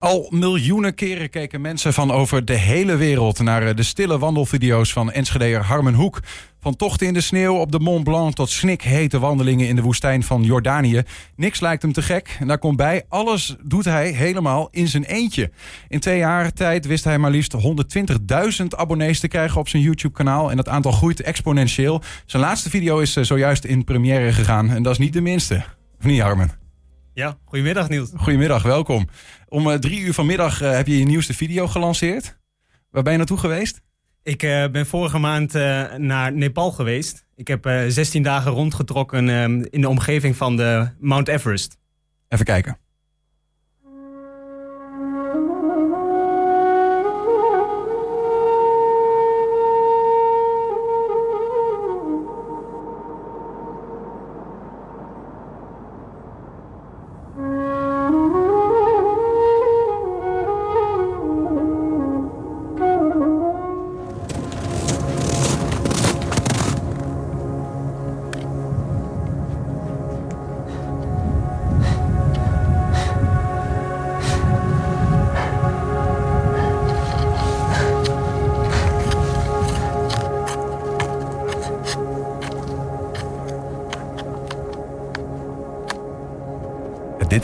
Al 0.00 0.26
miljoenen 0.30 0.94
keren 0.94 1.30
keken 1.30 1.60
mensen 1.60 1.92
van 1.92 2.10
over 2.10 2.44
de 2.44 2.56
hele 2.56 2.96
wereld 2.96 3.38
naar 3.38 3.66
eh, 3.66 3.74
de 3.74 3.82
stille 3.82 4.18
wandelvideo's 4.18 4.92
van 4.92 5.12
Enschedeer 5.12 5.64
Harmen 5.64 5.94
Hoek. 5.94 6.20
Van 6.60 6.76
tochten 6.76 7.06
in 7.06 7.12
de 7.12 7.20
sneeuw 7.20 7.54
op 7.54 7.72
de 7.72 7.80
Mont 7.80 8.04
Blanc 8.04 8.34
tot 8.34 8.50
snikhete 8.50 9.18
wandelingen 9.18 9.68
in 9.68 9.76
de 9.76 9.82
woestijn 9.82 10.22
van 10.22 10.42
Jordanië. 10.42 11.02
Niks 11.36 11.60
lijkt 11.60 11.82
hem 11.82 11.92
te 11.92 12.02
gek. 12.02 12.36
En 12.38 12.46
daar 12.46 12.58
komt 12.58 12.76
bij, 12.76 13.04
alles 13.08 13.56
doet 13.62 13.84
hij 13.84 14.10
helemaal 14.10 14.68
in 14.70 14.88
zijn 14.88 15.04
eentje. 15.04 15.50
In 15.88 16.00
twee 16.00 16.18
jaar 16.18 16.52
tijd 16.52 16.86
wist 16.86 17.04
hij 17.04 17.18
maar 17.18 17.30
liefst 17.30 17.56
120.000 18.60 18.66
abonnees 18.68 19.20
te 19.20 19.28
krijgen 19.28 19.60
op 19.60 19.68
zijn 19.68 19.82
YouTube-kanaal. 19.82 20.50
En 20.50 20.56
dat 20.56 20.68
aantal 20.68 20.92
groeit 20.92 21.20
exponentieel. 21.20 22.02
Zijn 22.26 22.42
laatste 22.42 22.70
video 22.70 22.98
is 22.98 23.16
eh, 23.16 23.24
zojuist 23.24 23.64
in 23.64 23.84
première 23.84 24.32
gegaan. 24.32 24.70
En 24.70 24.82
dat 24.82 24.92
is 24.92 24.98
niet 24.98 25.12
de 25.12 25.20
minste. 25.20 25.64
Of 25.98 26.04
niet, 26.04 26.20
Harmen? 26.20 26.69
Ja, 27.12 27.38
goedemiddag 27.44 27.88
Niels. 27.88 28.10
Goedemiddag, 28.16 28.62
welkom. 28.62 29.08
Om 29.48 29.66
uh, 29.66 29.74
drie 29.74 30.00
uur 30.00 30.14
vanmiddag 30.14 30.62
uh, 30.62 30.72
heb 30.72 30.86
je 30.86 30.98
je 30.98 31.04
nieuwste 31.04 31.34
video 31.34 31.66
gelanceerd. 31.66 32.38
Waar 32.90 33.02
ben 33.02 33.12
je 33.12 33.18
naartoe 33.18 33.38
geweest? 33.38 33.80
Ik 34.22 34.42
uh, 34.42 34.66
ben 34.68 34.86
vorige 34.86 35.18
maand 35.18 35.52
naar 35.96 36.32
Nepal 36.32 36.72
geweest. 36.72 37.24
Ik 37.34 37.48
heb 37.48 37.84
16 37.88 38.22
dagen 38.22 38.52
rondgetrokken 38.52 39.28
ehm, 39.28 39.66
in 39.70 39.80
de 39.80 39.88
omgeving 39.88 40.36
van 40.36 40.56
de 40.56 40.88
Mount 40.98 41.28
Everest. 41.28 41.78
Even 42.28 42.44
kijken. 42.44 42.78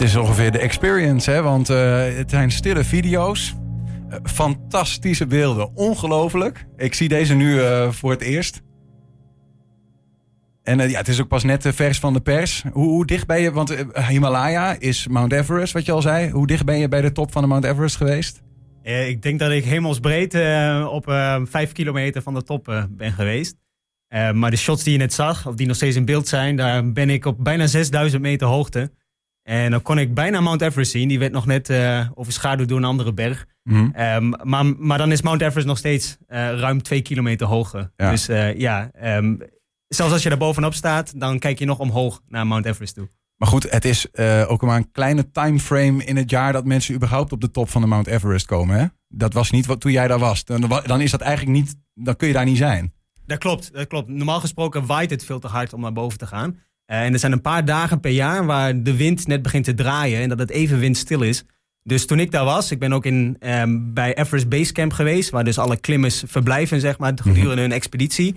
Is 0.07 0.17
ongeveer 0.17 0.53
de 0.53 0.59
experience, 0.59 1.31
hè? 1.31 1.43
want 1.43 1.71
uh, 1.71 2.05
het 2.17 2.31
zijn 2.31 2.51
stille 2.51 2.85
video's. 2.85 3.55
Uh, 4.11 4.17
fantastische 4.25 5.27
beelden, 5.27 5.77
ongelooflijk. 5.77 6.67
Ik 6.77 6.95
zie 6.95 7.09
deze 7.09 7.35
nu 7.35 7.55
uh, 7.55 7.91
voor 7.91 8.11
het 8.11 8.21
eerst. 8.21 8.63
En 10.63 10.89
ja, 10.89 10.99
het 10.99 11.09
is 11.09 11.21
ook 11.21 11.29
pas 11.29 11.45
net 11.45 11.69
vers 11.75 11.99
van 11.99 12.13
de 12.13 12.21
pers. 12.21 12.65
Hoe, 12.73 12.89
hoe 12.89 13.07
dicht 13.07 13.27
ben 13.27 13.41
je, 13.41 13.53
want 13.53 13.75
Himalaya 14.09 14.77
is 14.79 15.07
Mount 15.09 15.33
Everest, 15.33 15.73
wat 15.73 15.87
je 15.87 15.93
al 15.93 16.03
zei. 16.03 16.31
Hoe 16.31 16.47
dicht 16.47 16.65
ben 16.65 16.79
je 16.79 16.89
bij 16.89 17.01
de 17.01 17.13
top 17.13 17.33
van 17.33 17.43
de 17.43 17.49
Mount 17.49 17.65
Everest 17.65 17.97
geweest? 17.97 18.43
ik 18.83 19.23
denk 19.23 19.39
dat 19.39 19.51
ik 19.51 19.65
hemelsbreed 19.65 20.35
op 20.89 21.05
vijf 21.45 21.73
kilometer 21.73 22.23
van 22.23 22.35
de 22.35 22.43
top 22.43 22.87
ben 22.91 23.13
geweest. 23.13 23.57
maar 24.33 24.51
de 24.51 24.57
shots 24.57 24.83
die 24.83 24.93
je 24.93 24.99
net 24.99 25.13
zag, 25.13 25.47
of 25.47 25.55
die 25.55 25.67
nog 25.67 25.77
steeds 25.77 25.97
in 25.97 26.05
beeld 26.05 26.29
zijn, 26.29 26.57
daar 26.57 26.93
ben 26.93 27.11
ik 27.11 27.25
op 27.25 27.45
bijna 27.45 27.67
6000 27.67 28.23
meter 28.23 28.47
hoogte. 28.47 28.91
En 29.47 29.71
dan 29.71 29.83
kon 29.83 29.99
ik 29.99 30.15
bijna 30.15 30.41
Mount 30.41 30.61
Everest 30.61 30.91
zien. 30.91 31.09
Die 31.09 31.19
werd 31.19 31.33
nog 31.33 31.47
net 31.47 31.71
uh, 31.71 32.09
overschaduwd 32.15 32.69
door 32.69 32.79
een 32.79 32.85
andere 32.85 33.13
berg. 33.13 33.47
Mm 33.63 33.75
-hmm. 33.75 34.03
um, 34.03 34.49
maar, 34.49 34.67
maar 34.67 34.99
dan 34.99 35.13
is 35.13 35.23
Mount 35.23 35.41
Everest 35.41 35.67
nog 35.67 35.79
steeds 35.79 36.17
uh, 36.29 36.37
ruim 36.59 36.83
twee 36.83 37.03
kilometer 37.03 37.47
hoger. 37.47 37.91
Ja. 37.97 38.11
Dus 38.11 38.29
uh, 38.29 38.59
ja, 38.59 38.91
um, 39.03 39.39
zelfs 39.89 40.13
als 40.13 40.23
je 40.23 40.29
daar 40.29 40.39
bovenop 40.39 40.75
staat, 40.75 41.21
dan 41.21 41.39
kijk 41.39 41.59
je 41.59 41.65
nog 41.65 41.79
omhoog 41.79 42.23
naar 42.29 42.47
Mount 42.47 42.65
Everest 42.65 42.95
toe. 42.95 43.09
Maar 43.37 43.49
goed, 43.49 43.71
het 43.71 43.85
is 43.85 44.17
ook 44.47 44.63
maar 44.63 44.77
een 44.77 44.91
kleine 44.93 45.31
timeframe 45.31 46.05
in 46.05 46.17
het 46.17 46.31
jaar 46.31 46.53
dat 46.53 46.65
mensen 46.65 46.95
überhaupt 46.95 47.33
op 47.33 47.41
de 47.41 47.51
top 47.51 47.69
van 47.69 47.81
de 47.81 47.87
Mount 47.87 48.07
Everest 48.07 48.47
komen. 48.47 48.79
Hè? 48.79 48.87
Dat 49.09 49.33
was 49.33 49.51
niet 49.51 49.67
wat 49.67 49.81
toen 49.81 49.93
jij 49.93 50.09
daar 50.09 50.19
was. 50.19 50.45
Dan, 50.45 50.83
dan 50.87 51.01
is 51.01 51.11
dat 51.11 51.21
eigenlijk 51.21 51.57
niet, 51.59 51.77
dan 51.95 52.17
kun 52.17 52.29
je 52.29 52.35
daar 52.35 52.45
niet 52.45 52.57
zijn. 52.57 52.93
Dat 53.27 53.39
klopt, 53.39 53.73
dat 53.73 53.87
klopt. 53.87 54.09
Normaal 54.09 54.41
gesproken 54.41 54.87
waait 54.87 55.11
het 55.11 55.25
veel 55.25 55.39
te 55.39 55.47
hard 55.47 55.73
om 55.73 55.81
naar 55.81 55.93
boven 55.93 56.19
te 56.19 56.27
gaan. 56.27 56.59
En 56.87 57.13
er 57.13 57.19
zijn 57.19 57.33
een 57.33 57.41
paar 57.41 57.65
dagen 57.65 58.01
per 58.01 58.11
jaar 58.11 58.47
waar 58.47 58.83
de 58.83 58.97
wind 58.97 59.27
net 59.27 59.43
begint 59.43 59.65
te 59.65 59.75
draaien 59.75 60.21
en 60.21 60.29
dat 60.29 60.39
het 60.39 60.51
even 60.51 60.79
windstil 60.79 61.23
is. 61.23 61.45
Dus 61.83 62.07
toen 62.07 62.19
ik 62.19 62.31
daar 62.31 62.45
was, 62.45 62.71
ik 62.71 62.79
ben 62.79 62.93
ook 62.93 63.05
in, 63.05 63.37
um, 63.41 63.95
bij 63.95 64.17
Everest 64.17 64.49
Base 64.49 64.73
Camp 64.73 64.93
geweest, 64.93 65.31
waar 65.31 65.45
dus 65.45 65.59
alle 65.59 65.81
klimmers 65.81 66.23
verblijven, 66.27 66.81
zeg 66.81 66.99
maar, 66.99 67.13
gedurende 67.23 67.55
mm 67.55 67.59
hun 67.59 67.73
expeditie. 67.73 68.37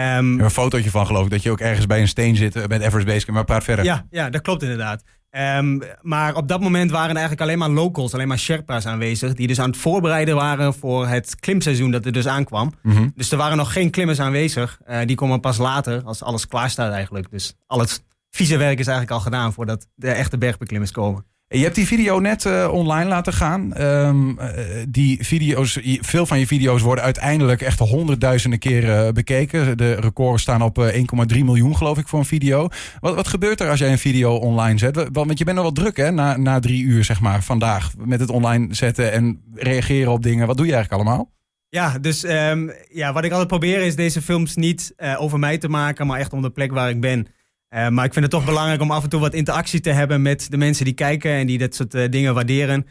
Um, 0.00 0.40
een 0.40 0.50
fotootje 0.50 0.90
van 0.90 1.06
geloof 1.06 1.24
ik, 1.24 1.30
dat 1.30 1.42
je 1.42 1.50
ook 1.50 1.60
ergens 1.60 1.86
bij 1.86 2.00
een 2.00 2.08
steen 2.08 2.36
zit 2.36 2.68
met 2.68 2.82
Everest 2.82 3.06
Base 3.06 3.24
Camp, 3.24 3.36
maar 3.36 3.44
praat 3.44 3.64
verder. 3.64 3.84
Ja, 3.84 4.06
ja 4.10 4.30
dat 4.30 4.40
klopt 4.40 4.62
inderdaad. 4.62 5.02
Um, 5.30 5.82
maar 6.00 6.34
op 6.34 6.48
dat 6.48 6.60
moment 6.60 6.90
waren 6.90 7.10
er 7.10 7.16
eigenlijk 7.16 7.40
alleen 7.40 7.58
maar 7.58 7.70
locals, 7.70 8.14
alleen 8.14 8.28
maar 8.28 8.38
Sherpa's 8.38 8.86
aanwezig. 8.86 9.34
Die 9.34 9.46
dus 9.46 9.60
aan 9.60 9.70
het 9.70 9.78
voorbereiden 9.78 10.34
waren 10.34 10.74
voor 10.74 11.06
het 11.06 11.36
klimseizoen 11.40 11.90
dat 11.90 12.04
er 12.04 12.12
dus 12.12 12.26
aankwam. 12.26 12.72
Mm 12.82 12.92
-hmm. 12.92 13.12
Dus 13.14 13.30
er 13.30 13.38
waren 13.38 13.56
nog 13.56 13.72
geen 13.72 13.90
klimmers 13.90 14.20
aanwezig. 14.20 14.80
Uh, 14.88 14.98
die 15.04 15.16
komen 15.16 15.40
pas 15.40 15.58
later, 15.58 16.02
als 16.02 16.22
alles 16.22 16.46
klaar 16.46 16.70
staat 16.70 16.92
eigenlijk. 16.92 17.30
Dus 17.30 17.54
al 17.66 17.80
het 17.80 18.04
vieze 18.30 18.56
werk 18.56 18.78
is 18.78 18.86
eigenlijk 18.86 19.16
al 19.16 19.24
gedaan 19.24 19.52
voordat 19.52 19.86
de 19.94 20.10
echte 20.10 20.38
bergbeklimmers 20.38 20.90
komen. 20.90 21.24
Je 21.52 21.62
hebt 21.62 21.74
die 21.74 21.86
video 21.86 22.18
net 22.18 22.44
uh, 22.44 22.68
online 22.72 23.08
laten 23.08 23.32
gaan. 23.32 23.82
Um, 23.82 24.38
uh, 24.38 24.46
die 24.88 25.24
video's, 25.24 25.78
veel 26.00 26.26
van 26.26 26.38
je 26.38 26.46
video's 26.46 26.82
worden 26.82 27.04
uiteindelijk 27.04 27.60
echt 27.60 27.78
honderdduizenden 27.78 28.58
keren 28.58 29.06
uh, 29.06 29.12
bekeken. 29.12 29.76
De 29.76 29.94
records 29.94 30.42
staan 30.42 30.62
op 30.62 30.92
1,3 31.32 31.38
miljoen, 31.44 31.76
geloof 31.76 31.98
ik, 31.98 32.08
voor 32.08 32.18
een 32.18 32.24
video. 32.24 32.68
Wat, 33.00 33.14
wat 33.14 33.28
gebeurt 33.28 33.60
er 33.60 33.70
als 33.70 33.78
jij 33.78 33.90
een 33.90 33.98
video 33.98 34.34
online 34.34 34.78
zet? 34.78 35.08
Want 35.12 35.38
je 35.38 35.44
bent 35.44 35.56
nog 35.56 35.64
wel 35.64 35.84
druk, 35.84 35.96
hè, 35.96 36.10
na, 36.10 36.36
na 36.36 36.60
drie 36.60 36.82
uur, 36.82 37.04
zeg 37.04 37.20
maar, 37.20 37.42
vandaag. 37.42 37.92
Met 37.98 38.20
het 38.20 38.30
online 38.30 38.74
zetten 38.74 39.12
en 39.12 39.42
reageren 39.54 40.12
op 40.12 40.22
dingen. 40.22 40.46
Wat 40.46 40.56
doe 40.56 40.66
je 40.66 40.72
eigenlijk 40.74 41.02
allemaal? 41.02 41.30
Ja, 41.68 41.98
dus 41.98 42.24
um, 42.24 42.72
ja, 42.88 43.12
wat 43.12 43.24
ik 43.24 43.30
altijd 43.30 43.48
probeer 43.48 43.80
is 43.80 43.96
deze 43.96 44.22
films 44.22 44.56
niet 44.56 44.94
over 45.18 45.38
mij 45.38 45.58
te 45.58 45.68
maken, 45.68 46.06
maar 46.06 46.18
echt 46.18 46.32
om 46.32 46.42
de 46.42 46.50
plek 46.50 46.72
waar 46.72 46.90
ik 46.90 47.00
ben. 47.00 47.26
Uh, 47.74 47.88
maar 47.88 48.04
ik 48.04 48.12
vind 48.12 48.24
het 48.24 48.34
toch 48.34 48.44
belangrijk 48.44 48.80
om 48.80 48.90
af 48.90 49.02
en 49.02 49.08
toe 49.08 49.20
wat 49.20 49.34
interactie 49.34 49.80
te 49.80 49.90
hebben 49.90 50.22
met 50.22 50.50
de 50.50 50.56
mensen 50.56 50.84
die 50.84 50.94
kijken 50.94 51.30
en 51.30 51.46
die 51.46 51.58
dat 51.58 51.74
soort 51.74 51.94
uh, 51.94 52.08
dingen 52.10 52.34
waarderen. 52.34 52.86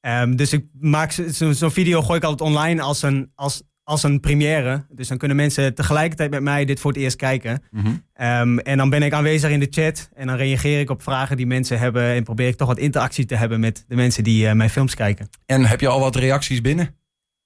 Um, 0.00 0.36
dus 0.36 0.52
ik 0.52 0.64
maak 0.80 1.12
zo'n 1.26 1.54
zo 1.54 1.68
video 1.68 2.02
gooi 2.02 2.18
ik 2.18 2.24
altijd 2.24 2.48
online 2.48 2.82
als 2.82 3.02
een, 3.02 3.30
als, 3.34 3.62
als 3.82 4.02
een 4.02 4.20
première. 4.20 4.86
Dus 4.90 5.08
dan 5.08 5.18
kunnen 5.18 5.36
mensen 5.36 5.74
tegelijkertijd 5.74 6.30
met 6.30 6.42
mij 6.42 6.64
dit 6.64 6.80
voor 6.80 6.92
het 6.92 7.00
eerst 7.00 7.16
kijken. 7.16 7.62
Mm 7.70 7.84
-hmm. 7.84 8.04
um, 8.26 8.58
en 8.58 8.76
dan 8.76 8.90
ben 8.90 9.02
ik 9.02 9.12
aanwezig 9.12 9.50
in 9.50 9.60
de 9.60 9.66
chat 9.70 10.08
en 10.14 10.26
dan 10.26 10.36
reageer 10.36 10.80
ik 10.80 10.90
op 10.90 11.02
vragen 11.02 11.36
die 11.36 11.46
mensen 11.46 11.78
hebben 11.78 12.02
en 12.02 12.24
probeer 12.24 12.48
ik 12.48 12.56
toch 12.56 12.68
wat 12.68 12.78
interactie 12.78 13.24
te 13.24 13.36
hebben 13.36 13.60
met 13.60 13.84
de 13.88 13.94
mensen 13.94 14.24
die 14.24 14.46
uh, 14.46 14.52
mijn 14.52 14.70
films 14.70 14.94
kijken. 14.94 15.28
En 15.46 15.64
heb 15.64 15.80
je 15.80 15.88
al 15.88 16.00
wat 16.00 16.16
reacties 16.16 16.60
binnen? 16.60 16.96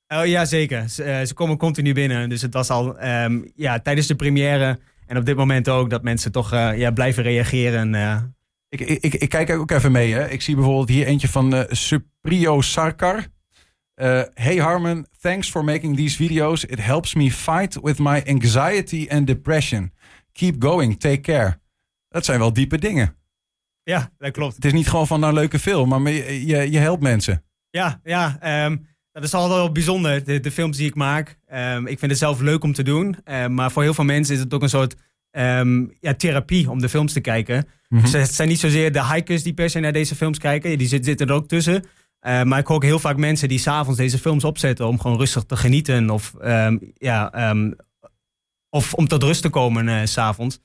Oh 0.08 0.26
ja, 0.26 0.44
zeker. 0.44 0.88
Ze, 0.88 1.22
ze 1.26 1.34
komen 1.34 1.56
continu 1.56 1.92
binnen. 1.92 2.28
Dus 2.28 2.42
het 2.42 2.54
was 2.54 2.70
al 2.70 3.04
um, 3.04 3.52
ja, 3.54 3.78
tijdens 3.80 4.06
de 4.06 4.14
première 4.14 4.78
en 5.06 5.16
op 5.16 5.24
dit 5.24 5.36
moment 5.36 5.68
ook 5.68 5.90
dat 5.90 6.02
mensen 6.02 6.32
toch 6.32 6.52
uh, 6.52 6.78
ja, 6.78 6.90
blijven 6.90 7.22
reageren. 7.22 7.94
Uh. 7.94 8.22
Ik, 8.68 8.80
ik, 8.80 9.14
ik, 9.14 9.28
kijk 9.28 9.50
ook 9.50 9.70
even 9.70 9.92
mee. 9.92 10.12
Hè. 10.12 10.30
Ik 10.30 10.42
zie 10.42 10.54
bijvoorbeeld 10.54 10.88
hier 10.88 11.06
eentje 11.06 11.28
van 11.28 11.54
uh, 11.54 11.62
Suprio 11.68 12.60
Sarkar. 12.60 13.26
hey 14.34 14.56
Harmon, 14.56 15.06
thanks 15.20 15.50
for 15.50 15.64
making 15.64 15.96
these 15.96 16.16
videos. 16.16 16.64
It 16.64 16.84
helps 16.84 17.14
me 17.14 17.30
fight 17.30 17.78
with 17.82 17.98
my 17.98 18.22
anxiety 18.26 19.06
and 19.10 19.26
depression. 19.26 19.92
Keep 20.32 20.62
going, 20.62 21.00
take 21.00 21.20
care. 21.20 21.60
Dat 22.08 22.24
zijn 22.24 22.38
wel 22.38 22.52
diepe 22.52 22.78
dingen. 22.78 23.16
Ja, 23.82 24.10
dat 24.18 24.30
klopt. 24.30 24.54
Het 24.54 24.64
is 24.64 24.72
niet 24.72 24.88
gewoon 24.88 25.06
van 25.06 25.20
nou 25.20 25.32
leuke 25.32 25.58
film, 25.58 25.88
maar 25.88 26.12
je, 26.12 26.46
je, 26.46 26.70
je 26.70 26.78
helpt 26.78 27.02
mensen. 27.02 27.44
Ja, 27.70 28.00
ja. 28.04 28.38
Um, 28.64 28.86
dat 29.16 29.24
is 29.24 29.34
altijd 29.34 29.58
wel 29.58 29.72
bijzonder, 29.72 30.24
de, 30.24 30.40
de 30.40 30.50
films 30.50 30.76
die 30.76 30.86
ik 30.86 30.94
maak. 30.94 31.38
Um, 31.54 31.86
ik 31.86 31.98
vind 31.98 32.10
het 32.10 32.20
zelf 32.20 32.40
leuk 32.40 32.64
om 32.64 32.72
te 32.72 32.82
doen. 32.82 33.16
Um, 33.24 33.54
maar 33.54 33.70
voor 33.70 33.82
heel 33.82 33.94
veel 33.94 34.04
mensen 34.04 34.34
is 34.34 34.40
het 34.40 34.54
ook 34.54 34.62
een 34.62 34.68
soort 34.68 34.94
um, 35.30 35.92
ja, 36.00 36.14
therapie 36.14 36.70
om 36.70 36.80
de 36.80 36.88
films 36.88 37.12
te 37.12 37.20
kijken. 37.20 37.56
Mm 37.56 37.62
-hmm. 37.88 38.00
dus 38.00 38.12
het 38.12 38.34
zijn 38.34 38.48
niet 38.48 38.60
zozeer 38.60 38.92
de 38.92 39.06
hikers 39.06 39.42
die 39.42 39.54
per 39.54 39.70
se 39.70 39.80
naar 39.80 39.92
deze 39.92 40.14
films 40.14 40.38
kijken. 40.38 40.78
Die 40.78 40.88
zitten 40.88 41.26
er 41.26 41.32
ook 41.32 41.48
tussen. 41.48 41.74
Uh, 41.74 42.42
maar 42.42 42.58
ik 42.58 42.66
hoor 42.66 42.76
ook 42.76 42.82
heel 42.82 42.98
vaak 42.98 43.16
mensen 43.16 43.48
die 43.48 43.58
s'avonds 43.58 43.98
deze 43.98 44.18
films 44.18 44.44
opzetten 44.44 44.86
om 44.86 45.00
gewoon 45.00 45.18
rustig 45.18 45.44
te 45.44 45.56
genieten. 45.56 46.10
Of, 46.10 46.34
ja, 46.94 47.54
of 48.70 48.94
om 48.94 49.08
tot 49.08 49.22
rust 49.22 49.42
te 49.42 49.48
komen 49.48 49.86
uh, 49.86 50.00
s'avonds. 50.04 50.58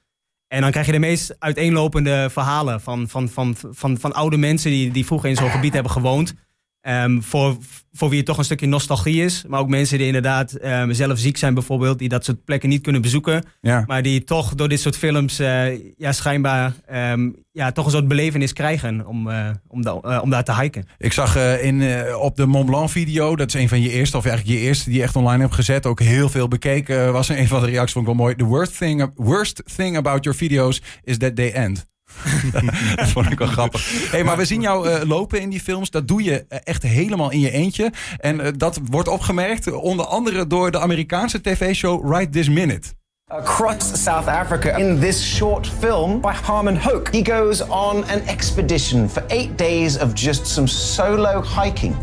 En 0.47 0.61
dan 0.61 0.71
krijg 0.71 0.85
je 0.85 0.91
de 0.91 0.99
meest 0.99 1.35
uiteenlopende 1.39 2.29
verhalen 2.31 2.81
van, 2.81 3.09
van, 3.09 3.29
van, 3.29 3.55
van, 3.55 3.73
van, 3.73 3.97
van 3.97 4.13
oude 4.13 4.37
mensen 4.37 4.71
die, 4.71 4.91
die 4.91 5.05
vroeger 5.05 5.29
in 5.29 5.35
zo'n 5.35 5.49
gebied 5.49 5.73
hebben 5.73 5.91
gewoond. 5.91 6.33
Ehm, 6.81 7.19
voor, 7.21 7.57
voor 7.91 8.09
wie 8.09 8.17
het 8.17 8.25
toch 8.25 8.37
een 8.37 8.43
stukje 8.43 8.67
nostalgie 8.67 9.23
is. 9.23 9.43
Maar 9.47 9.59
ook 9.59 9.69
mensen 9.69 9.97
die 9.97 10.07
inderdaad 10.07 10.63
um, 10.63 10.93
zelf 10.93 11.19
ziek 11.19 11.37
zijn 11.37 11.53
bijvoorbeeld. 11.53 11.99
Die 11.99 12.09
dat 12.09 12.25
soort 12.25 12.43
plekken 12.45 12.69
niet 12.69 12.81
kunnen 12.81 13.01
bezoeken. 13.01 13.43
Ja. 13.61 13.83
Maar 13.87 14.01
die 14.01 14.23
toch 14.23 14.55
door 14.55 14.69
dit 14.69 14.79
soort 14.79 14.97
films 14.97 15.39
uh, 15.39 15.95
ja, 15.97 16.11
schijnbaar 16.11 16.73
um, 16.93 17.35
ja, 17.51 17.71
toch 17.71 17.85
een 17.85 17.91
soort 17.91 18.07
belevenis 18.07 18.53
krijgen 18.53 19.07
om, 19.07 19.27
uh, 19.27 19.49
om, 19.67 19.81
da 19.83 19.99
uh, 20.05 20.19
om 20.21 20.29
daar 20.29 20.43
te 20.43 20.55
hiken. 20.55 20.85
Ik 20.97 21.13
zag 21.13 21.37
in, 21.59 22.05
op 22.15 22.35
de 22.35 22.45
Mont 22.45 22.65
Blanc 22.65 22.89
video, 22.89 23.35
dat 23.35 23.47
is 23.47 23.61
een 23.61 23.69
van 23.69 23.81
je 23.81 23.89
eerste, 23.89 24.17
of 24.17 24.25
eigenlijk 24.25 24.57
je 24.57 24.65
eerste 24.65 24.89
die 24.89 24.97
je 24.97 25.03
echt 25.03 25.15
online 25.15 25.41
hebt 25.41 25.55
gezet. 25.55 25.85
Ook 25.85 25.99
heel 25.99 26.29
veel 26.29 26.47
bekeken. 26.47 27.13
was 27.13 27.29
een 27.29 27.47
van 27.47 27.59
de 27.59 27.65
reacties 27.65 27.93
vond 27.93 28.07
ik 28.07 28.15
wel 28.15 28.25
mooi. 28.25 28.35
The 28.35 28.45
worst 28.45 28.77
thing, 28.77 29.11
worst 29.15 29.63
thing 29.75 29.97
about 29.97 30.23
your 30.23 30.37
videos 30.37 30.81
is 31.03 31.17
that 31.17 31.35
they 31.35 31.51
end. 31.51 31.89
dat 32.95 33.07
vond 33.07 33.31
ik 33.31 33.39
wel 33.39 33.47
grappig. 33.47 34.11
Hey, 34.11 34.23
maar 34.23 34.37
we 34.37 34.45
zien 34.45 34.61
jou 34.61 34.89
uh, 34.89 35.01
lopen 35.03 35.41
in 35.41 35.49
die 35.49 35.61
films. 35.61 35.89
Dat 35.89 36.07
doe 36.07 36.23
je 36.23 36.45
echt 36.63 36.83
helemaal 36.83 37.31
in 37.31 37.39
je 37.39 37.51
eentje. 37.51 37.91
En 38.17 38.39
uh, 38.39 38.47
dat 38.57 38.79
wordt 38.83 39.07
opgemerkt 39.07 39.71
onder 39.71 40.05
andere 40.05 40.47
door 40.47 40.71
de 40.71 40.79
Amerikaanse 40.79 41.41
tv-show 41.41 42.13
Right 42.13 42.31
This 42.31 42.49
Minute. 42.49 42.87
Across 43.27 44.03
South 44.03 44.27
Africa 44.27 44.77
in 44.77 44.99
this 44.99 45.35
short 45.35 45.67
film 45.67 46.19
by 46.21 46.33
Harmon 46.33 46.75
Hoke. 46.75 47.17
He 47.17 47.23
goes 47.23 47.61
on 47.61 48.03
an 48.03 48.21
expedition 48.27 49.09
for 49.09 49.23
eight 49.27 49.57
days 49.57 49.97
of 49.97 50.13
just 50.13 50.47
some 50.47 50.67
solo 50.67 51.41
hiking. 51.41 51.95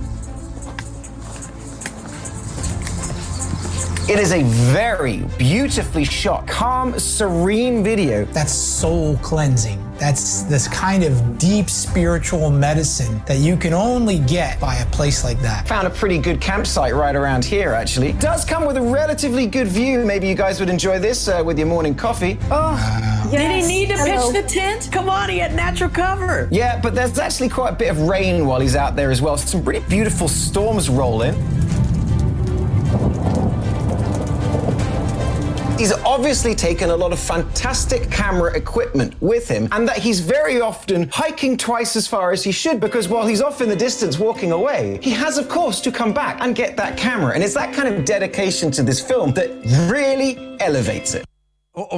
It 4.09 4.19
is 4.19 4.33
a 4.33 4.43
very 4.73 5.19
beautifully 5.37 6.05
shot, 6.05 6.47
calm, 6.47 6.99
serene 6.99 7.85
video. 7.85 8.25
That's 8.25 8.53
soul 8.53 9.19
cleansing. 9.19 9.88
That's 9.99 10.43
this 10.45 10.69
kind 10.69 11.03
of 11.03 11.39
deep 11.39 11.69
spiritual 11.69 12.51
medicine 12.51 13.21
that 13.27 13.39
you 13.39 13.57
can 13.57 13.73
only 13.73 14.21
get 14.21 14.61
by 14.61 14.77
a 14.77 14.87
place 14.87 15.25
like 15.25 15.41
that. 15.41 15.67
Found 15.67 15.87
a 15.87 15.91
pretty 15.91 16.19
good 16.19 16.41
campsite 16.41 16.95
right 16.95 17.17
around 17.17 17.45
here, 17.45 17.73
actually. 17.73 18.13
Does 18.13 18.45
come 18.45 18.65
with 18.65 18.77
a 18.77 18.81
relatively 18.83 19.47
good 19.47 19.67
view. 19.67 20.05
Maybe 20.05 20.29
you 20.29 20.37
guys 20.37 20.61
would 20.61 20.71
enjoy 20.71 21.01
this 21.01 21.27
uh, 21.29 21.43
with 21.45 21.59
your 21.59 21.67
morning 21.67 21.95
coffee. 21.97 22.39
Oh, 22.51 22.77
yes. 22.77 23.31
did 23.33 23.63
he 23.63 23.67
need 23.69 23.89
to 23.89 23.97
Hello. 23.97 24.33
pitch 24.33 24.43
the 24.45 24.49
tent? 24.49 24.89
Come 24.93 25.09
on, 25.09 25.29
he 25.29 25.39
had 25.39 25.55
natural 25.55 25.91
cover. 25.91 26.49
Yeah, 26.53 26.81
but 26.81 26.95
there's 26.95 27.19
actually 27.19 27.49
quite 27.49 27.73
a 27.73 27.77
bit 27.77 27.91
of 27.91 28.01
rain 28.03 28.47
while 28.47 28.61
he's 28.61 28.77
out 28.77 28.95
there 28.95 29.11
as 29.11 29.21
well. 29.21 29.37
Some 29.37 29.65
pretty 29.65 29.81
beautiful 29.89 30.29
storms 30.29 30.89
roll 30.89 31.23
in. 31.23 31.35
Obviously 36.19 36.53
taken 36.53 36.91
a 36.91 36.97
lot 36.97 37.13
of 37.13 37.21
fantastic 37.21 38.11
camera 38.11 38.51
equipment 38.57 39.15
with 39.21 39.47
him, 39.47 39.69
and 39.71 39.87
that 39.87 39.99
he's 39.99 40.19
very 40.19 40.61
often 40.61 41.09
hiking 41.13 41.57
twice 41.57 41.95
as 41.95 42.09
far 42.09 42.33
as 42.33 42.43
he 42.43 42.51
should 42.53 42.81
because 42.81 43.09
while 43.09 43.25
he's 43.25 43.41
off 43.41 43.61
in 43.61 43.69
the 43.69 43.77
distance 43.77 44.19
walking 44.19 44.51
away, 44.51 44.99
he 45.01 45.13
has, 45.13 45.39
of 45.39 45.49
course, 45.49 45.81
to 45.81 45.93
come 45.93 46.13
back 46.13 46.41
and 46.41 46.57
get 46.57 46.77
that 46.77 46.97
camera. 46.97 47.35
And 47.35 47.45
it's 47.45 47.55
that 47.55 47.73
kind 47.73 47.89
of 47.89 48.05
dedication 48.05 48.73
to 48.73 48.83
this 48.83 49.01
film 49.01 49.33
that 49.35 49.49
really 49.89 50.37
elevates 50.59 51.15
it. 51.15 51.25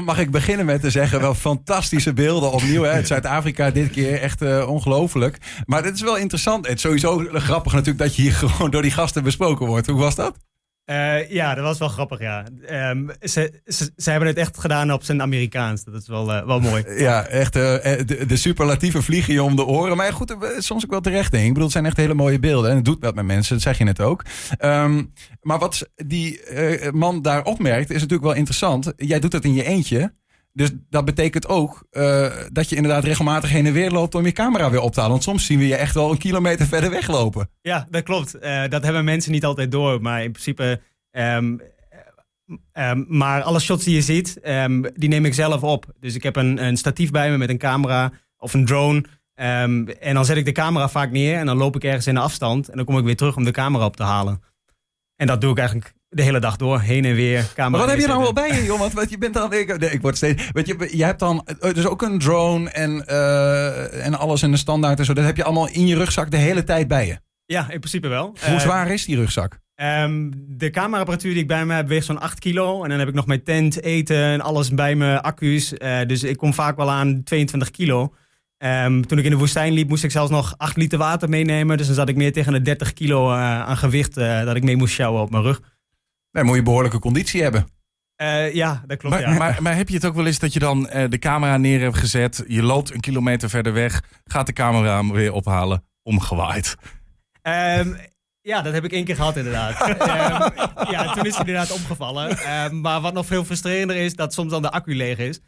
Mag 0.05 0.19
ik 0.19 0.31
beginnen 0.31 0.67
met 0.67 0.81
te 0.81 0.91
zeggen, 0.91 1.21
wel 1.21 1.35
fantastische 1.35 2.13
beelden 2.13 2.53
opnieuw 2.53 2.85
uit 2.85 3.07
Zuid-Afrika 3.13 3.71
dit 3.71 3.91
keer. 3.91 4.21
Echt 4.21 4.43
uh, 4.43 4.69
ongelooflijk. 4.69 5.37
Maar 5.67 5.85
het 5.85 5.95
is 5.95 6.01
wel 6.01 6.17
interessant. 6.17 6.67
Het 6.67 6.75
is 6.77 6.81
sowieso 6.81 7.25
grappig 7.33 7.73
natuurlijk 7.73 7.99
dat 7.99 8.17
je 8.17 8.23
hier 8.23 8.33
gewoon 8.33 8.71
door 8.71 8.83
die 8.83 8.91
gasten 8.91 9.23
besproken 9.23 9.67
wordt. 9.67 9.87
Hoe 9.87 10.01
was 10.01 10.15
dat? 10.15 10.50
Uh, 10.91 11.31
ja, 11.31 11.55
dat 11.55 11.65
was 11.65 11.79
wel 11.79 11.89
grappig, 11.89 12.21
ja. 12.21 12.45
Um, 12.91 13.11
ze, 13.21 13.61
ze, 13.67 13.91
ze, 13.97 14.11
hebben 14.11 14.29
het 14.29 14.37
echt 14.37 14.59
gedaan 14.59 14.93
op 14.93 15.03
zijn 15.03 15.23
Amerikaans. 15.23 15.85
Dat 15.85 15.95
is 15.95 16.09
wel, 16.09 16.31
uh, 16.31 16.47
wel 16.47 16.61
mooi. 16.61 16.85
Ja, 16.99 17.27
echt 17.27 17.57
uh, 17.57 17.63
de, 17.63 18.25
de, 18.27 18.37
superlatieve 18.37 19.03
vliegen 19.03 19.33
je 19.33 19.43
om 19.43 19.57
de 19.57 19.65
oren. 19.65 19.97
Maar 19.97 20.13
goed, 20.13 20.37
soms 20.59 20.85
ook 20.85 20.91
wel 20.91 21.01
terecht, 21.01 21.31
denk 21.31 21.43
ik. 21.43 21.49
Bedoel, 21.49 21.65
het 21.65 21.73
zijn 21.73 21.87
echt 21.87 21.97
hele 21.97 22.15
mooie 22.15 22.39
beelden. 22.39 22.71
En 22.71 22.77
het 22.77 22.85
doet 22.85 23.01
wat 23.01 23.15
met 23.15 23.25
mensen, 23.25 23.55
dat 23.55 23.63
zeg 23.63 23.79
je 23.79 23.85
net 23.85 24.01
ook. 24.01 24.25
Um, 24.61 25.13
maar 25.41 25.59
wat 25.59 25.91
die 25.95 26.41
man 26.93 27.23
daar 27.23 27.45
opmerkt, 27.45 27.91
is 27.91 27.95
natuurlijk 27.95 28.23
wel 28.23 28.35
interessant. 28.35 28.93
Jij 28.97 29.21
doet 29.21 29.31
dat 29.31 29.45
in 29.45 29.55
je 29.55 29.65
eentje. 29.65 30.13
Dus 30.53 30.71
dat 30.89 31.05
betekent 31.05 31.49
ook 31.49 31.87
uh, 31.93 32.33
dat 32.53 32.69
je 32.69 32.77
inderdaad 32.77 33.05
regelmatig 33.05 33.51
heen 33.51 33.67
en 33.67 33.73
weer 33.73 33.91
loopt 33.91 34.15
om 34.15 34.25
je 34.25 34.33
camera 34.33 34.71
weer 34.71 34.81
op 34.81 34.93
te 34.93 35.01
halen. 35.01 35.13
Want 35.13 35.25
soms 35.25 35.47
zien 35.47 35.59
we 35.59 35.67
je 35.67 35.75
echt 35.75 35.95
wel 35.95 36.11
een 36.11 36.19
kilometer 36.19 36.67
verder 36.67 36.91
weglopen. 36.91 37.51
Ja, 37.63 37.87
dat 37.91 38.03
klopt. 38.03 38.37
Uh, 38.37 38.63
dat 38.69 38.83
hebben 38.83 39.05
mensen 39.05 39.33
niet 39.33 39.45
altijd 39.45 39.71
door. 39.71 40.01
Maar 40.01 40.25
in 40.25 40.33
principe. 40.33 40.81
Um, 41.11 41.61
um, 42.73 43.05
maar 43.09 43.43
alle 43.43 43.61
shots 43.61 43.85
die 43.85 43.95
je 43.95 44.03
ziet, 44.03 44.39
um, 44.45 44.87
die 44.95 45.09
neem 45.09 45.25
ik 45.25 45.35
zelf 45.35 45.63
op. 45.63 45.87
Dus 46.01 46.15
ik 46.15 46.23
heb 46.23 46.37
een, 46.37 46.65
een 46.65 46.77
statief 46.77 47.11
bij 47.11 47.31
me 47.31 47.37
met 47.37 47.49
een 47.49 47.59
camera 47.59 48.13
of 48.39 48.55
een 48.55 48.65
drone. 48.65 49.05
en 49.35 50.15
dan 50.15 50.25
zet 50.25 50.37
ik 50.37 50.45
de 50.45 50.53
camera 50.53 50.89
vaak 50.89 51.11
neer 51.11 51.39
en 51.39 51.47
dan 51.47 51.57
loop 51.57 51.77
ik 51.77 51.85
ergens 51.85 52.07
in 52.07 52.15
de 52.15 52.21
afstand. 52.21 52.69
En 52.69 52.77
dan 52.77 52.87
kom 52.87 52.99
ik 52.99 53.05
weer 53.05 53.17
terug 53.17 53.37
om 53.37 53.45
de 53.45 53.51
camera 53.51 53.85
op 53.85 53.97
te 53.97 54.03
halen. 54.03 54.43
En 55.17 55.27
dat 55.27 55.41
doe 55.41 55.51
ik 55.51 55.59
eigenlijk 55.59 55.95
de 56.13 56.23
hele 56.23 56.39
dag 56.39 56.57
door, 56.57 56.81
heen 56.81 57.05
en 57.05 57.15
weer. 57.15 57.47
Camera 57.55 57.69
maar 57.69 57.81
wat 57.81 57.89
heb 57.89 57.99
je 57.99 58.07
nou 58.07 58.21
wel 58.21 58.33
bij 58.33 58.55
je, 58.55 58.65
joh? 58.65 58.79
Want, 58.79 58.93
want 58.93 59.11
je 59.11 59.19
bent 59.19 59.35
dan. 59.35 59.53
Ik, 59.53 59.79
nee, 59.79 59.91
ik 59.91 60.01
word 60.01 60.17
steeds. 60.17 60.51
Weet 60.53 60.67
je, 60.67 60.89
je 60.97 61.05
hebt 61.05 61.19
dan 61.19 61.47
dus 61.59 61.87
ook 61.87 62.03
een 62.03 62.19
drone 62.19 62.71
en, 62.71 63.05
uh, 63.09 64.07
en 64.07 64.19
alles 64.19 64.43
in 64.43 64.51
de 64.51 64.57
standaard 64.57 64.99
en 64.99 65.05
zo. 65.05 65.13
Dat 65.13 65.25
heb 65.25 65.37
je 65.37 65.45
allemaal 65.45 65.69
in 65.69 65.87
je 65.87 65.97
rugzak 65.97 66.31
de 66.31 66.37
hele 66.37 66.65
tijd 66.65 66.89
bij 66.89 67.07
je. 67.07 67.19
Ja, 67.47 67.61
in 67.71 67.79
principe 67.79 68.09
wel. 68.09 68.37
Hoe 68.45 68.55
uh, 68.55 68.61
zwaar 68.61 68.91
is 68.91 69.05
die 69.05 69.17
rugzak? 69.17 69.59
Um, 69.75 70.33
de 70.49 70.71
cameraapparatuur 70.71 71.33
die 71.33 71.43
ik 71.43 71.49
bij 71.49 71.65
me 71.65 71.75
heb 71.75 71.89
weegt 71.89 72.07
zo'n 72.07 72.21
8 72.21 72.39
kilo. 72.39 72.83
En 72.83 72.91
dan 72.91 72.99
heb 72.99 73.09
ik 73.09 73.15
nog 73.15 73.27
mijn 73.27 73.43
tent, 73.43 73.83
eten 73.83 74.17
en 74.17 74.41
alles 74.41 74.71
bij 74.75 74.95
me, 74.95 75.23
accu's. 75.23 75.73
Uh, 75.73 75.99
dus 76.07 76.23
ik 76.23 76.37
kom 76.37 76.55
vaak 76.55 76.77
wel 76.77 76.91
aan 76.91 77.23
22 77.23 77.71
kilo. 77.71 78.15
Um, 78.59 79.07
toen 79.07 79.19
ik 79.19 79.25
in 79.25 79.31
de 79.31 79.37
woestijn 79.37 79.73
liep, 79.73 79.89
moest 79.89 80.05
ik 80.05 80.11
zelfs 80.11 80.31
nog 80.31 80.55
8 80.57 80.77
liter 80.77 80.99
water 80.99 81.29
meenemen. 81.29 81.77
Dus 81.77 81.87
dan 81.87 81.95
zat 81.95 82.09
ik 82.09 82.17
meer 82.17 82.33
tegen 82.33 82.53
de 82.53 82.63
30 82.63 82.93
kilo 82.93 83.31
aan 83.33 83.77
gewicht 83.77 84.15
dat 84.15 84.57
ik 84.57 84.65
mee 84.65 84.77
moest 84.77 84.95
sjouwen 84.95 85.23
op 85.23 85.31
mijn 85.31 85.43
rug. 85.43 85.61
Nee, 86.33 86.45
moet 86.45 86.57
je 86.57 86.63
behoorlijke 86.63 86.99
conditie 86.99 87.43
hebben. 87.43 87.69
Uh, 88.23 88.55
ja, 88.55 88.83
dat 88.87 88.99
klopt. 88.99 89.15
Maar, 89.15 89.31
ja. 89.31 89.39
maar, 89.39 89.63
maar, 89.63 89.77
heb 89.77 89.89
je 89.89 89.95
het 89.95 90.05
ook 90.05 90.15
wel 90.15 90.27
eens 90.27 90.39
dat 90.39 90.53
je 90.53 90.59
dan 90.59 90.91
uh, 90.95 91.05
de 91.09 91.19
camera 91.19 91.57
neer 91.57 91.81
hebt 91.81 91.97
gezet, 91.97 92.45
je 92.47 92.63
loopt 92.63 92.95
een 92.95 93.01
kilometer 93.01 93.51
verder 93.51 93.73
weg, 93.73 94.03
gaat 94.25 94.47
de 94.47 94.53
camera 94.53 95.11
weer 95.11 95.33
ophalen, 95.33 95.85
omgewaaid? 96.03 96.77
Um, 97.43 97.97
ja, 98.41 98.63
dat 98.63 98.73
heb 98.73 98.85
ik 98.85 98.93
één 98.93 99.05
keer 99.05 99.17
gehad 99.17 99.37
inderdaad. 99.37 99.89
um, 99.89 99.97
ja, 100.95 101.13
toen 101.13 101.27
is 101.27 101.37
hij 101.37 101.47
inderdaad 101.47 101.73
omgevallen. 101.73 102.39
Um, 102.65 102.81
maar 102.81 103.01
wat 103.01 103.13
nog 103.13 103.27
veel 103.27 103.45
frustrerender 103.45 103.97
is, 103.97 104.15
dat 104.15 104.35
soms 104.35 104.51
dan 104.51 104.63
de 104.63 104.71
accu 104.71 104.95
leeg 104.95 105.19
is. 105.19 105.41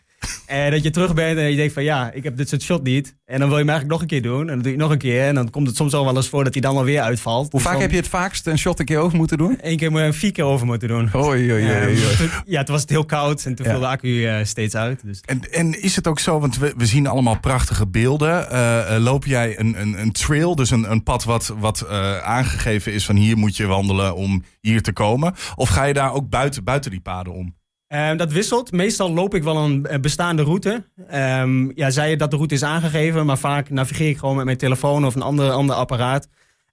En 0.47 0.71
dat 0.71 0.83
je 0.83 0.91
terug 0.91 1.15
bent 1.15 1.39
en 1.39 1.51
je 1.51 1.57
denkt 1.57 1.73
van 1.73 1.83
ja, 1.83 2.11
ik 2.13 2.25
heb 2.25 2.37
dit 2.37 2.49
soort 2.49 2.63
shot 2.63 2.83
niet. 2.83 3.17
En 3.25 3.39
dan 3.39 3.49
wil 3.49 3.59
je 3.59 3.65
hem 3.65 3.73
eigenlijk 3.73 3.89
nog 3.89 4.01
een 4.01 4.07
keer 4.07 4.23
doen. 4.23 4.41
En 4.41 4.47
dan 4.47 4.59
doe 4.59 4.65
je 4.65 4.71
het 4.71 4.79
nog 4.79 4.91
een 4.91 4.99
keer. 4.99 5.27
En 5.27 5.35
dan 5.35 5.51
komt 5.51 5.67
het 5.67 5.77
soms 5.77 5.95
al 5.95 6.05
wel 6.05 6.17
eens 6.17 6.29
voor 6.29 6.45
dat 6.45 6.53
hij 6.53 6.63
dan 6.63 6.77
alweer 6.77 7.01
uitvalt. 7.01 7.43
Hoe 7.43 7.51
dus 7.51 7.63
vaak 7.63 7.73
dan, 7.73 7.83
heb 7.83 7.91
je 7.91 7.97
het 7.97 8.09
vaakst 8.09 8.47
een 8.47 8.59
shot 8.59 8.79
een 8.79 8.85
keer 8.85 8.99
over 8.99 9.19
moeten 9.19 9.39
doen? 9.39 9.59
Eén 9.61 9.77
keer 9.77 9.91
moet 9.91 10.01
je 10.01 10.13
vier 10.13 10.33
keer 10.33 10.45
over 10.45 10.67
moeten 10.67 10.89
doen. 10.89 11.11
Oei, 11.15 11.53
oei, 11.53 11.85
oei, 11.85 11.99
ja, 12.47 12.63
toen 12.63 12.75
was 12.75 12.81
het 12.81 12.91
heel 12.91 13.05
koud 13.05 13.45
en 13.45 13.55
toen 13.55 13.67
ja. 13.67 13.73
viel 13.73 13.81
de 13.81 13.87
accu 13.87 14.09
uh, 14.09 14.45
steeds 14.45 14.75
uit. 14.75 15.01
Dus. 15.05 15.21
En, 15.25 15.53
en 15.53 15.83
is 15.83 15.97
het 15.97 16.07
ook 16.07 16.19
zo, 16.19 16.41
want 16.41 16.59
we, 16.59 16.75
we 16.77 16.87
zien 16.87 17.07
allemaal 17.07 17.39
prachtige 17.41 17.87
beelden. 17.87 18.47
Uh, 18.53 18.97
loop 18.99 19.27
jij 19.27 19.59
een, 19.59 19.81
een, 19.81 20.01
een 20.01 20.13
trail, 20.13 20.57
dus 20.57 20.71
een, 20.71 20.91
een 20.91 21.03
pad 21.03 21.25
wat, 21.25 21.55
wat 21.59 21.87
uh, 21.91 22.19
aangegeven 22.19 22.93
is 22.93 23.05
van 23.05 23.17
hier 23.17 23.39
moet 23.39 23.57
je 23.57 23.67
wandelen 23.67 24.15
om 24.15 24.45
hier 24.61 24.83
te 24.83 24.93
komen? 24.93 25.35
Of 25.55 25.69
ga 25.69 25.85
je 25.85 25.95
daar 25.95 26.13
ook 26.13 26.29
buiten, 26.29 26.65
buiten 26.65 26.91
die 26.91 27.01
paden 27.01 27.33
om? 27.33 27.55
Um, 27.95 28.17
dat 28.17 28.33
wisselt. 28.33 28.73
Meestal 28.73 29.13
loop 29.13 29.35
ik 29.35 29.43
wel 29.43 29.57
een 29.57 29.87
bestaande 30.01 30.43
route. 30.43 30.85
Um, 31.15 31.73
ja, 31.75 31.91
zij 31.91 32.17
dat 32.17 32.31
de 32.31 32.37
route 32.37 32.55
is 32.55 32.63
aangegeven, 32.63 33.27
maar 33.27 33.39
vaak 33.39 33.71
navigeer 33.71 34.09
ik 34.09 34.19
gewoon 34.19 34.37
met 34.37 34.45
mijn 34.45 34.57
telefoon 34.57 35.07
of 35.07 35.15
een 35.15 35.23
ander, 35.23 35.51
ander 35.51 35.77
apparaat. 35.77 36.29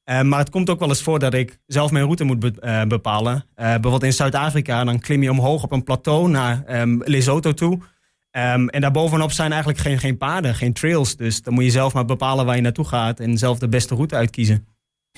Um, 0.05 0.27
maar 0.27 0.39
het 0.39 0.49
komt 0.49 0.69
ook 0.69 0.79
wel 0.79 0.87
eens 0.87 1.01
voor 1.01 1.19
dat 1.19 1.33
ik 1.33 1.59
zelf 1.65 1.91
mijn 1.91 2.03
route 2.03 2.23
moet 2.23 2.39
be 2.39 2.53
uh, 2.61 2.83
bepalen. 2.83 3.35
Uh, 3.35 3.65
bijvoorbeeld 3.65 4.03
in 4.03 4.13
Zuid-Afrika, 4.13 4.83
dan 4.83 4.99
klim 4.99 5.23
je 5.23 5.31
omhoog 5.31 5.63
op 5.63 5.71
een 5.71 5.83
plateau 5.83 6.29
naar 6.29 6.63
Lesotho 6.99 7.53
toe. 7.53 7.79
en 8.31 8.81
daarbovenop 8.81 9.31
zijn 9.31 9.49
eigenlijk 9.49 9.81
geen, 9.81 9.99
geen 9.99 10.17
paden, 10.17 10.55
geen 10.55 10.73
trails. 10.73 11.15
Dus 11.15 11.41
dan 11.41 11.53
moet 11.53 11.63
je 11.63 11.71
zelf 11.71 11.93
maar 11.93 12.05
bepalen 12.05 12.45
waar 12.45 12.55
je 12.55 12.61
naartoe 12.61 12.85
gaat 12.85 13.19
en 13.19 13.37
zelf 13.37 13.59
de 13.59 13.69
beste 13.69 13.95
route 13.95 14.15
uitkiezen. 14.15 14.67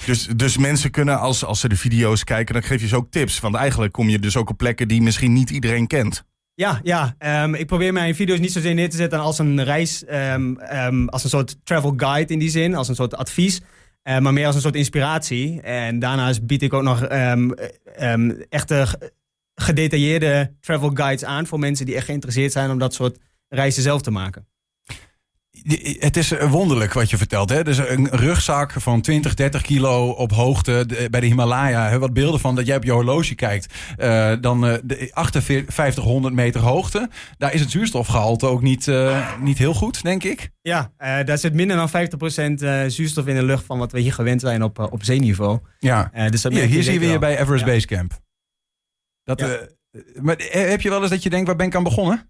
Dus, 0.06 0.28
dus 0.36 0.58
mensen 0.58 0.92
kunnen, 0.92 1.20
als, 1.20 1.46
als 1.46 1.60
ze 1.60 1.70
de 1.70 1.76
video's 1.76 2.24
kijken, 2.24 2.54
dan 2.54 2.64
geef 2.64 2.82
je 2.82 2.88
ze 2.88 2.96
ook 2.96 3.12
tips. 3.12 3.40
Want 3.40 3.56
eigenlijk 3.56 3.94
kom 3.94 4.10
je 4.10 4.20
dus 4.20 4.38
ook 4.38 4.50
op 4.50 4.58
plekken 4.58 4.88
die 4.88 5.02
misschien 5.02 5.34
niet 5.34 5.50
iedereen 5.50 5.88
kent. 5.88 6.24
Ja, 6.54 6.80
ja. 6.84 7.16
Um, 7.44 7.56
ik 7.56 7.66
probeer 7.66 7.94
mijn 7.94 8.16
video's 8.16 8.40
niet 8.40 8.52
zozeer 8.52 8.74
neer 8.74 8.90
te 8.90 8.98
zetten 8.98 9.20
als 9.20 9.40
een 9.40 9.64
reis, 9.64 10.04
um, 10.10 10.60
um, 10.74 11.10
als 11.10 11.24
een 11.24 11.30
soort 11.30 11.58
travel 11.64 11.94
guide 11.98 12.34
in 12.34 12.40
die 12.40 12.50
zin, 12.50 12.76
als 12.76 12.88
een 12.88 12.96
soort 12.96 13.16
advies. 13.16 13.62
Uh, 14.04 14.20
maar 14.20 14.34
meer 14.34 14.46
als 14.46 14.56
een 14.56 14.62
soort 14.62 14.76
inspiratie. 14.76 15.62
En 15.62 16.00
daarnaast 16.00 16.46
bied 16.46 16.62
ik 16.62 16.74
ook 16.74 16.84
nog 16.84 17.04
echte 18.50 18.88
gedetailleerde 19.56 20.56
travel 20.60 20.90
guides 20.94 21.24
aan 21.24 21.48
voor 21.48 21.60
mensen 21.60 21.86
die 21.86 21.96
echt 21.96 22.06
geïnteresseerd 22.06 22.52
zijn 22.52 22.70
om 22.70 22.80
dat 22.80 22.94
soort 22.94 23.18
reizen 23.48 23.84
zelf 23.84 24.02
te 24.02 24.12
maken. 24.12 24.48
Het 26.00 26.18
is 26.18 26.30
wonderlijk 26.39 26.94
wat 26.94 27.10
je 27.10 27.18
vertelt. 27.18 27.50
Hè? 27.50 27.63
Dus 27.63 27.77
een 27.77 28.08
rugzak 28.10 28.72
van 28.72 29.01
20, 29.01 29.34
30 29.34 29.62
kilo 29.62 30.10
op 30.10 30.32
hoogte 30.32 30.84
de- 30.88 31.08
bij 31.10 31.20
de 31.20 31.25
Himalaya. 31.25 31.89
Hè? 31.89 32.00
Wat 32.00 32.13
beelden 32.13 32.39
van 32.39 32.56
dat 32.56 32.65
jij 32.65 32.75
op 32.75 32.84
je 32.84 32.91
horloge 32.91 33.36
kijkt. 33.36 33.74
Eh, 33.98 34.34
dan 34.41 34.65
eh, 34.68 34.77
de 34.84 35.10
5800 35.13 36.34
meter 36.34 36.62
hoogte. 36.62 37.10
Daar 37.38 37.53
is 37.53 37.60
het 37.62 37.72
zuurstofgehalte 37.72 38.46
ook 38.48 38.62
niet, 38.62 38.88
eh, 38.88 39.39
niet 39.39 39.58
heel 39.58 39.74
goed, 39.74 40.01
denk 40.03 40.24
ik. 40.24 40.50
Ja, 40.62 40.91
daar 40.98 41.38
zit 41.38 41.53
minder 41.53 41.77
dan 41.77 41.89
50% 41.89 42.62
eh, 42.62 42.84
zuurstof 42.88 43.27
in 43.27 43.36
de 43.36 43.44
lucht 43.44 43.65
van 43.65 43.77
wat 43.77 43.91
we 43.91 44.00
hier 44.00 44.13
gewend 44.13 44.41
zijn 44.41 44.63
op, 44.63 44.80
op 44.91 45.03
zeeniveau. 45.03 45.60
Ja. 45.80 46.12
Dus 46.30 46.41
dat 46.41 46.51
Hier, 46.51 46.62
merk 46.62 46.74
hier 46.74 46.84
zie 46.84 47.00
je 47.00 47.20
bij 47.20 47.39
Everest 47.39 47.65
Ja. 47.65 47.72
Base 47.72 47.88
Camp. 47.88 48.20
Dat, 49.24 49.39
Ja. 49.39 49.60
maar 50.22 50.36
heb 50.51 50.82
je 50.82 50.89
wel 50.89 51.01
eens 51.01 51.10
dat 51.10 51.24
je 51.24 51.30
denkt, 51.30 51.48
waar 51.48 51.56
ben 51.56 51.65
ik 51.68 51.75
aan 51.75 51.84
begonnen? 51.84 52.30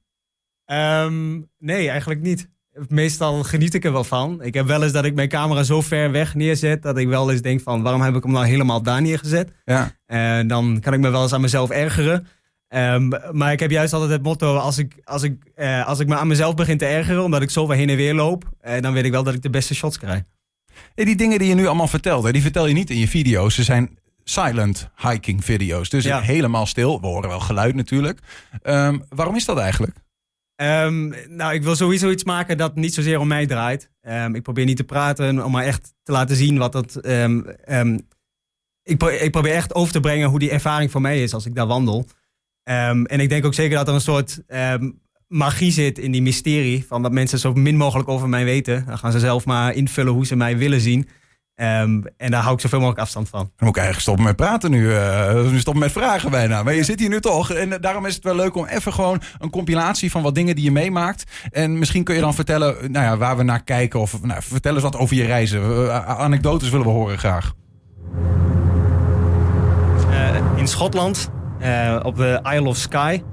Ehm, 0.65 1.41
nee, 1.57 1.89
eigenlijk 1.89 2.21
niet. 2.21 2.49
Meestal 2.87 3.43
geniet 3.43 3.73
ik 3.73 3.85
er 3.85 3.91
wel 3.91 4.03
van. 4.03 4.43
Ik 4.43 4.53
heb 4.53 4.67
wel 4.67 4.83
eens 4.83 4.91
dat 4.91 5.05
ik 5.05 5.13
mijn 5.13 5.29
camera 5.29 5.63
zo 5.63 5.81
ver 5.81 6.11
weg 6.11 6.35
neerzet... 6.35 6.81
dat 6.81 6.97
ik 6.97 7.07
wel 7.07 7.31
eens 7.31 7.41
denk 7.41 7.61
van, 7.61 7.81
waarom 7.81 8.01
heb 8.01 8.15
ik 8.15 8.23
hem 8.23 8.31
nou 8.31 8.45
helemaal 8.45 8.81
daar 8.81 9.01
neergezet? 9.01 9.51
Ja. 9.65 9.91
Eh, 10.05 10.39
dan 10.47 10.79
kan 10.81 10.93
ik 10.93 10.99
me 10.99 11.09
wel 11.09 11.21
eens 11.21 11.33
aan 11.33 11.41
mezelf 11.41 11.69
ergeren. 11.69 12.27
Ehm, 12.67 13.11
maar 13.31 13.51
ik 13.51 13.59
heb 13.59 13.71
juist 13.71 13.93
altijd 13.93 14.11
het 14.11 14.23
motto, 14.23 14.55
als 14.57 14.77
ik, 14.77 15.01
als, 15.03 15.23
ik, 15.23 15.43
eh, 15.55 15.87
als 15.87 15.99
ik 15.99 16.07
me 16.07 16.15
aan 16.15 16.27
mezelf 16.27 16.55
begin 16.55 16.77
te 16.77 16.85
ergeren... 16.85 17.23
omdat 17.23 17.41
ik 17.41 17.49
zoveel 17.49 17.75
heen 17.75 17.89
en 17.89 17.95
weer 17.95 18.13
loop... 18.13 18.43
eh, 18.59 18.81
dan 18.81 18.93
weet 18.93 19.05
ik 19.05 19.11
wel 19.11 19.23
dat 19.23 19.33
ik 19.33 19.41
de 19.41 19.49
beste 19.49 19.75
shots 19.75 19.97
krijg. 19.97 20.21
En 20.95 21.05
die 21.05 21.15
dingen 21.15 21.39
die 21.39 21.47
je 21.47 21.55
nu 21.55 21.65
allemaal 21.67 21.87
vertelt, 21.87 22.23
hè, 22.23 22.31
die 22.31 22.41
vertel 22.41 22.67
je 22.67 22.73
niet 22.73 22.89
in 22.89 22.97
je 22.97 23.07
video's. 23.07 23.55
Ze 23.55 23.63
zijn 23.63 23.97
silent 24.23 24.89
hiking 24.97 25.45
video's. 25.45 25.89
Dus 25.89 26.03
Ja. 26.03 26.19
helemaal 26.21 26.65
stil. 26.65 27.01
We 27.01 27.07
horen 27.07 27.29
wel 27.29 27.39
geluid 27.39 27.75
natuurlijk. 27.75 28.19
Ehm, 28.61 28.99
waarom 29.09 29.35
is 29.35 29.45
dat 29.45 29.57
eigenlijk? 29.57 29.95
Ehm, 30.61 31.13
nou, 31.35 31.53
ik 31.53 31.63
wil 31.63 31.75
sowieso 31.75 32.09
iets 32.09 32.23
maken 32.23 32.57
dat 32.57 32.75
niet 32.75 32.93
zozeer 32.93 33.19
om 33.19 33.27
mij 33.27 33.45
draait. 33.45 33.89
Ehm, 34.01 34.35
ik 34.35 34.41
probeer 34.41 34.65
niet 34.65 34.77
te 34.77 34.83
praten, 34.83 35.45
om 35.45 35.51
maar 35.51 35.63
echt 35.65 35.93
te 36.03 36.11
laten 36.11 36.35
zien 36.35 36.57
wat 36.57 36.71
dat. 36.71 36.95
ehm, 36.95 37.99
ik, 38.83 39.03
ik 39.03 39.31
probeer 39.31 39.53
echt 39.53 39.75
over 39.75 39.93
te 39.93 39.99
brengen 39.99 40.29
hoe 40.29 40.39
die 40.39 40.51
ervaring 40.51 40.91
voor 40.91 41.01
mij 41.01 41.23
is 41.23 41.33
als 41.33 41.45
ik 41.45 41.55
daar 41.55 41.67
wandel. 41.67 42.05
En 42.63 43.19
ik 43.19 43.29
denk 43.29 43.45
ook 43.45 43.53
zeker 43.53 43.77
dat 43.77 43.87
er 43.87 43.93
een 43.93 44.01
soort 44.01 44.41
magie 45.27 45.71
zit 45.71 45.99
in 45.99 46.11
die 46.11 46.21
mysterie. 46.21 46.85
Van 46.87 47.01
dat 47.01 47.11
mensen 47.11 47.39
zo 47.39 47.53
min 47.53 47.77
mogelijk 47.77 48.09
over 48.09 48.29
mij 48.29 48.43
weten. 48.43 48.85
Dan 48.85 48.97
gaan 48.97 49.11
ze 49.11 49.19
zelf 49.19 49.45
maar 49.45 49.73
invullen 49.73 50.13
hoe 50.13 50.25
ze 50.25 50.35
mij 50.35 50.57
willen 50.57 50.81
zien. 50.81 51.07
Ehm, 51.61 52.01
en 52.17 52.31
daar 52.31 52.41
hou 52.41 52.53
ik 52.53 52.61
zoveel 52.61 52.79
mogelijk 52.79 53.01
afstand 53.01 53.29
van. 53.29 53.39
Dan 53.39 53.49
moet 53.57 53.69
ik 53.69 53.75
eigenlijk 53.75 54.01
stoppen 54.01 54.25
met 54.25 54.35
praten 54.35 54.71
nu. 54.71 54.93
eh, 54.95 55.33
nu 55.51 55.59
stoppen 55.59 55.83
met 55.83 55.91
vragen 55.91 56.31
bijna. 56.31 56.63
Maar 56.63 56.73
je 56.73 56.83
zit 56.83 56.99
hier 56.99 57.09
nu 57.09 57.19
toch. 57.19 57.51
En 57.51 57.73
eh, 57.73 57.79
daarom 57.81 58.05
is 58.05 58.15
het 58.15 58.23
wel 58.23 58.35
leuk 58.35 58.55
om 58.55 58.65
even 58.65 58.93
gewoon 58.93 59.21
een 59.39 59.49
compilatie 59.49 60.11
van 60.11 60.21
wat 60.21 60.35
dingen 60.35 60.55
die 60.55 60.63
je 60.63 60.71
meemaakt. 60.71 61.23
En 61.51 61.79
misschien 61.79 62.03
kun 62.03 62.15
je 62.15 62.21
dan 62.21 62.33
vertellen 62.33 62.91
nou 62.91 63.05
ja, 63.05 63.17
waar 63.17 63.37
we 63.37 63.43
naar 63.43 63.63
kijken. 63.63 63.99
Of 63.99 64.21
nou, 64.23 64.41
vertel 64.43 64.73
eens 64.73 64.83
wat 64.83 64.97
over 64.97 65.15
je 65.15 65.25
reizen. 65.25 65.61
Eh, 65.61 66.19
anekdotes 66.19 66.69
willen 66.69 66.85
we 66.85 66.91
horen 66.91 67.17
graag. 67.17 67.53
Eh, 70.09 70.35
in 70.55 70.67
Schotland, 70.67 71.29
eh, 71.59 71.99
op 72.03 72.15
de 72.15 72.39
Isle 72.53 72.67
of 72.67 72.77
Skye. 72.77 73.23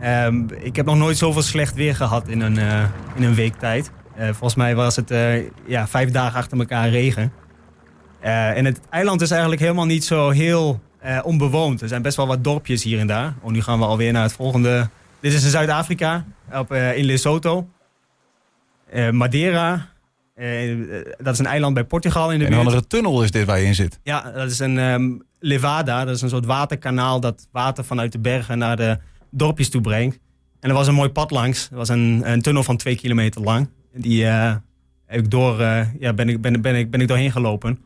Ehm, 0.00 0.42
ik 0.60 0.76
heb 0.76 0.86
nog 0.86 0.96
nooit 0.96 1.16
zoveel 1.18 1.42
slecht 1.42 1.74
weer 1.74 1.94
gehad 1.96 2.28
in 2.28 2.40
een, 2.40 2.58
eh, 2.58 2.84
in 3.14 3.22
een 3.22 3.34
week 3.34 3.54
tijd. 3.54 3.90
Eh, 4.16 4.24
volgens 4.26 4.54
mij 4.54 4.74
was 4.74 4.96
het 4.96 5.10
eh, 5.10 5.42
ja, 5.66 5.88
vijf 5.88 6.10
dagen 6.10 6.38
achter 6.38 6.58
elkaar 6.58 6.88
regen. 6.88 7.32
Eh, 8.20 8.56
en 8.56 8.64
het 8.64 8.80
eiland 8.90 9.20
is 9.20 9.30
eigenlijk 9.30 9.60
helemaal 9.60 9.86
niet 9.86 10.04
zo 10.04 10.30
heel 10.30 10.80
eh, 10.98 11.18
onbewoond. 11.22 11.82
Er 11.82 11.88
zijn 11.88 12.02
best 12.02 12.16
wel 12.16 12.26
wat 12.26 12.44
dorpjes 12.44 12.82
hier 12.82 12.98
en 12.98 13.06
daar. 13.06 13.34
Oh, 13.40 13.50
nu 13.50 13.62
gaan 13.62 13.78
we 13.78 13.84
alweer 13.84 14.12
naar 14.12 14.22
het 14.22 14.32
volgende. 14.32 14.88
Dit 15.20 15.32
is 15.32 15.44
in 15.44 15.50
Zuid-Afrika, 15.50 16.24
eh, 16.68 16.96
in 16.96 17.04
Lesotho. 17.04 17.68
Madeira, 19.12 19.88
dat 21.18 21.32
is 21.32 21.38
een 21.38 21.46
eiland 21.46 21.74
bij 21.74 21.84
Portugal 21.84 22.32
in 22.32 22.38
de 22.38 22.44
Een 22.44 22.50
buurt. 22.50 22.64
andere 22.66 22.86
tunnel 22.86 23.22
is 23.22 23.30
dit 23.30 23.46
waar 23.46 23.58
je 23.58 23.66
in 23.66 23.74
zit. 23.74 24.00
Ja, 24.02 24.30
dat 24.30 24.50
is 24.50 24.58
een 24.58 24.78
ehm, 24.78 25.10
levada. 25.38 26.04
Dat 26.04 26.14
is 26.14 26.22
een 26.22 26.28
soort 26.28 26.46
waterkanaal 26.46 27.20
dat 27.20 27.48
water 27.52 27.84
vanuit 27.84 28.12
de 28.12 28.18
bergen 28.18 28.58
naar 28.58 28.76
de 28.76 28.98
dorpjes 29.30 29.68
toe 29.70 29.80
brengt. 29.80 30.18
En 30.60 30.68
er 30.68 30.74
was 30.74 30.86
een 30.86 30.94
mooi 30.94 31.10
pad 31.10 31.30
langs. 31.30 31.68
Er 31.70 31.76
was 31.76 31.88
een, 31.88 32.22
een 32.24 32.42
tunnel 32.42 32.62
van 32.62 32.76
twee 32.76 32.96
kilometer 32.96 33.42
lang. 33.42 33.68
Die 33.94 34.24
heb 34.24 34.60
ik 35.06 35.30
door, 35.30 35.60
ja, 35.98 36.12
ben, 36.14 36.28
ik, 36.28 36.40
ben, 36.40 36.60
ben, 36.60 36.74
ik, 36.74 36.90
ben 36.90 37.00
ik 37.00 37.08
doorheen 37.08 37.32
gelopen. 37.32 37.78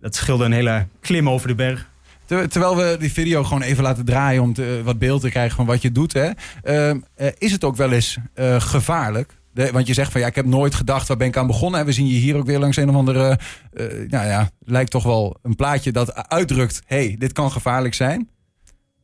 Dat 0.00 0.14
scheelde 0.14 0.44
een 0.44 0.52
hele 0.52 0.86
klim 1.00 1.28
over 1.30 1.48
de 1.48 1.54
berg. 1.54 1.90
Ter- 2.24 2.48
terwijl 2.48 2.76
we 2.76 2.96
die 2.98 3.12
video 3.12 3.44
gewoon 3.44 3.62
even 3.62 3.82
laten 3.82 4.04
draaien 4.04 4.42
om 4.42 4.52
te, 4.52 4.80
wat 4.84 4.98
beeld 4.98 5.20
te 5.20 5.30
krijgen 5.30 5.56
van 5.56 5.66
wat 5.66 5.82
je 5.82 5.92
doet. 5.92 6.12
Hè, 6.12 6.30
Ehm, 6.62 6.98
eh, 7.14 7.26
is 7.38 7.52
het 7.52 7.64
ook 7.64 7.76
wel 7.76 7.92
eens 7.92 8.16
eh, 8.34 8.60
gevaarlijk? 8.60 9.36
De- 9.52 9.72
want 9.72 9.86
je 9.86 9.94
zegt 9.94 10.12
van 10.12 10.20
ja, 10.20 10.26
ik 10.26 10.34
heb 10.34 10.46
nooit 10.46 10.74
gedacht 10.74 11.08
waar 11.08 11.16
ben 11.16 11.26
ik 11.26 11.36
aan 11.36 11.46
begonnen. 11.46 11.80
En 11.80 11.86
we 11.86 11.92
zien 11.92 12.06
je 12.06 12.14
hier 12.18 12.36
ook 12.36 12.46
weer 12.46 12.58
langs 12.58 12.76
een 12.76 12.88
of 12.88 12.94
andere. 12.94 13.38
eh, 13.72 13.86
nou 14.08 14.26
ja, 14.26 14.50
lijkt 14.64 14.90
toch 14.90 15.02
wel 15.04 15.38
een 15.42 15.54
plaatje 15.56 15.92
dat 15.92 16.28
uitdrukt: 16.28 16.82
hey, 16.86 17.16
dit 17.18 17.32
kan 17.32 17.50
gevaarlijk 17.50 17.94
zijn. 17.94 18.28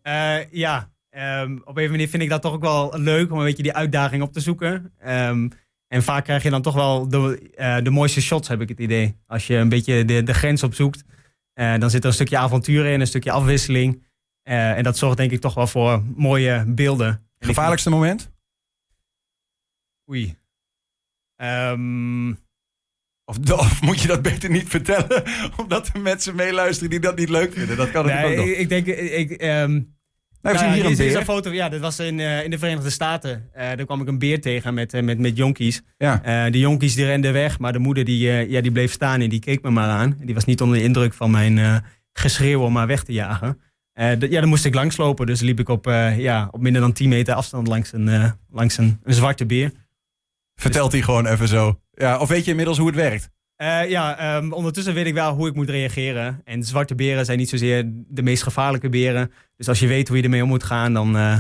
Eh, 0.03 0.51
ja, 0.51 0.89
ehm, 1.11 1.57
op 1.65 1.77
een 1.79 1.91
manier 1.91 2.09
vind 2.09 2.23
ik 2.23 2.29
dat 2.29 2.43
toch 2.43 2.53
ook 2.53 2.61
wel 2.63 2.95
leuk 2.99 3.33
om 3.33 3.39
een 3.39 3.45
beetje 3.45 3.63
die 3.63 3.75
uitdaging 3.75 4.23
op 4.23 4.33
te 4.33 4.41
zoeken. 4.41 4.93
Ehm, 4.99 5.49
en 5.89 6.03
vaak 6.03 6.25
krijg 6.25 6.43
je 6.43 6.51
dan 6.51 6.63
toch 6.63 6.75
wel 6.75 7.09
de, 7.09 7.51
eh, 7.55 7.77
de 7.83 7.91
mooiste 7.91 8.21
shots, 8.21 8.49
heb 8.49 8.61
ik 8.61 8.69
het 8.69 8.79
idee. 8.79 9.17
Als 9.27 9.47
je 9.47 9.57
een 9.57 9.69
beetje 9.69 10.05
de, 10.05 10.23
de 10.23 10.35
grens 10.35 10.63
opzoekt, 10.63 11.05
eh, 11.53 11.79
dan 11.79 11.91
zit 11.91 12.01
er 12.03 12.09
een 12.09 12.15
stukje 12.15 12.37
avontuur 12.39 12.87
in, 12.87 13.01
een 13.01 13.07
stukje 13.07 13.31
afwisseling. 13.31 14.03
Eh, 14.43 14.77
en 14.77 14.83
dat 14.83 14.99
zorgt 14.99 15.17
denk 15.17 15.31
ik 15.31 15.41
toch 15.41 15.55
wel 15.55 15.67
voor 15.67 16.03
mooie 16.17 16.65
beelden. 16.67 17.29
Gevaarlijkste 17.39 17.91
moment? 17.91 18.33
Oei. 20.11 20.37
Ehm, 21.37 22.31
Of, 23.25 23.39
of 23.51 23.83
moet 23.83 24.01
je 24.01 24.09
dat 24.09 24.23
beter 24.23 24.51
niet 24.51 24.69
vertellen? 24.69 25.23
Omdat 25.63 25.91
er 25.95 26.01
mensen 26.01 26.35
meeluisteren 26.35 26.91
die 26.91 27.01
dat 27.01 27.17
niet 27.17 27.29
leuk 27.29 27.53
vinden. 27.53 27.77
Dat 27.77 27.91
kan 27.91 28.07
nee, 28.07 28.25
ook 28.25 28.37
nog. 28.37 28.47
ik, 28.47 28.57
ik 28.59 28.69
denk, 28.69 28.87
ik, 28.87 29.31
ehm, 29.31 29.83
Nou, 30.53 30.59
zien 30.59 30.73
hier 30.73 30.85
een 30.85 30.97
beer. 30.97 31.25
foto. 31.25 31.53
Ja, 31.53 31.69
dit 31.69 31.81
was 31.81 31.99
in, 31.99 32.21
eh, 32.21 32.45
in 32.45 32.51
de 32.51 32.59
Verenigde 32.59 32.91
Staten. 32.91 33.49
Eh, 33.53 33.67
daar 33.67 33.85
kwam 33.85 34.01
ik 34.01 34.09
een 34.09 34.19
beer 34.19 34.41
tegen 34.41 34.75
met, 34.75 34.95
eh, 34.95 35.03
met, 35.03 35.19
met 35.19 35.37
jonkies. 35.37 35.83
Ja. 35.99 36.51
De 36.51 36.59
jonkies 36.59 36.95
die 36.95 37.05
renden 37.05 37.33
weg, 37.33 37.59
maar 37.59 37.73
de 37.73 37.79
moeder 37.79 38.05
die, 38.05 38.49
ja, 38.49 38.61
die 38.61 38.73
bleef 38.73 38.93
staan 38.93 39.21
en 39.21 39.29
die 39.29 39.41
keek 39.41 39.63
me 39.63 39.71
maar 39.71 39.89
aan. 39.89 40.17
Die 40.23 40.35
was 40.35 40.45
niet 40.45 40.61
onder 40.61 40.79
de 40.79 40.83
indruk 40.85 41.15
van 41.15 41.31
mijn 41.31 41.85
geschreeuw 42.13 42.61
om 42.61 42.77
haar 42.77 42.87
weg 42.87 43.03
te 43.05 43.13
jagen. 43.13 43.61
Ja, 43.95 44.17
dan 44.17 44.49
moest 44.49 44.65
ik 44.65 44.75
langslopen. 44.75 45.27
Dus 45.27 45.41
liep 45.41 45.61
ik 45.61 45.69
op, 45.69 45.85
ja, 46.17 46.49
op 46.51 46.61
minder 46.61 46.81
dan 46.81 46.93
10 46.93 47.09
meter 47.09 47.35
afstand 47.35 47.67
langs 47.67 47.93
een, 47.93 48.35
langs 48.51 48.79
een, 48.79 49.01
een 49.03 49.15
zwarte 49.15 49.47
beer. 49.47 49.73
Vertelt 50.55 50.93
hij 50.93 51.03
gewoon 51.03 51.27
even 51.27 51.49
zo. 51.49 51.81
Ja, 51.91 52.19
of 52.19 52.29
weet 52.29 52.45
je 52.45 52.51
inmiddels 52.51 52.79
hoe 52.79 52.87
het 52.87 52.97
werkt? 52.97 53.31
Ja, 53.89 54.19
ehm, 54.19 54.53
ondertussen 54.53 54.95
weet 54.95 55.07
ik 55.07 55.15
wel 55.15 55.35
hoe 55.35 55.49
ik 55.49 55.55
moet 55.55 55.71
reageren. 55.71 56.41
En 56.45 56.63
zwarte 56.63 56.95
beren 56.95 57.25
zijn 57.25 57.39
niet 57.39 57.49
zozeer 57.49 57.85
de 58.09 58.23
meest 58.23 58.43
gevaarlijke 58.43 58.89
beren. 58.89 59.31
Dus 59.57 59.69
als 59.69 59.79
je 59.79 59.87
weet 59.87 60.09
hoe 60.09 60.17
je 60.17 60.23
ermee 60.23 60.43
om 60.43 60.49
moet 60.49 60.65
gaan, 60.65 60.93
dan, 60.93 61.17
eh, 61.17 61.39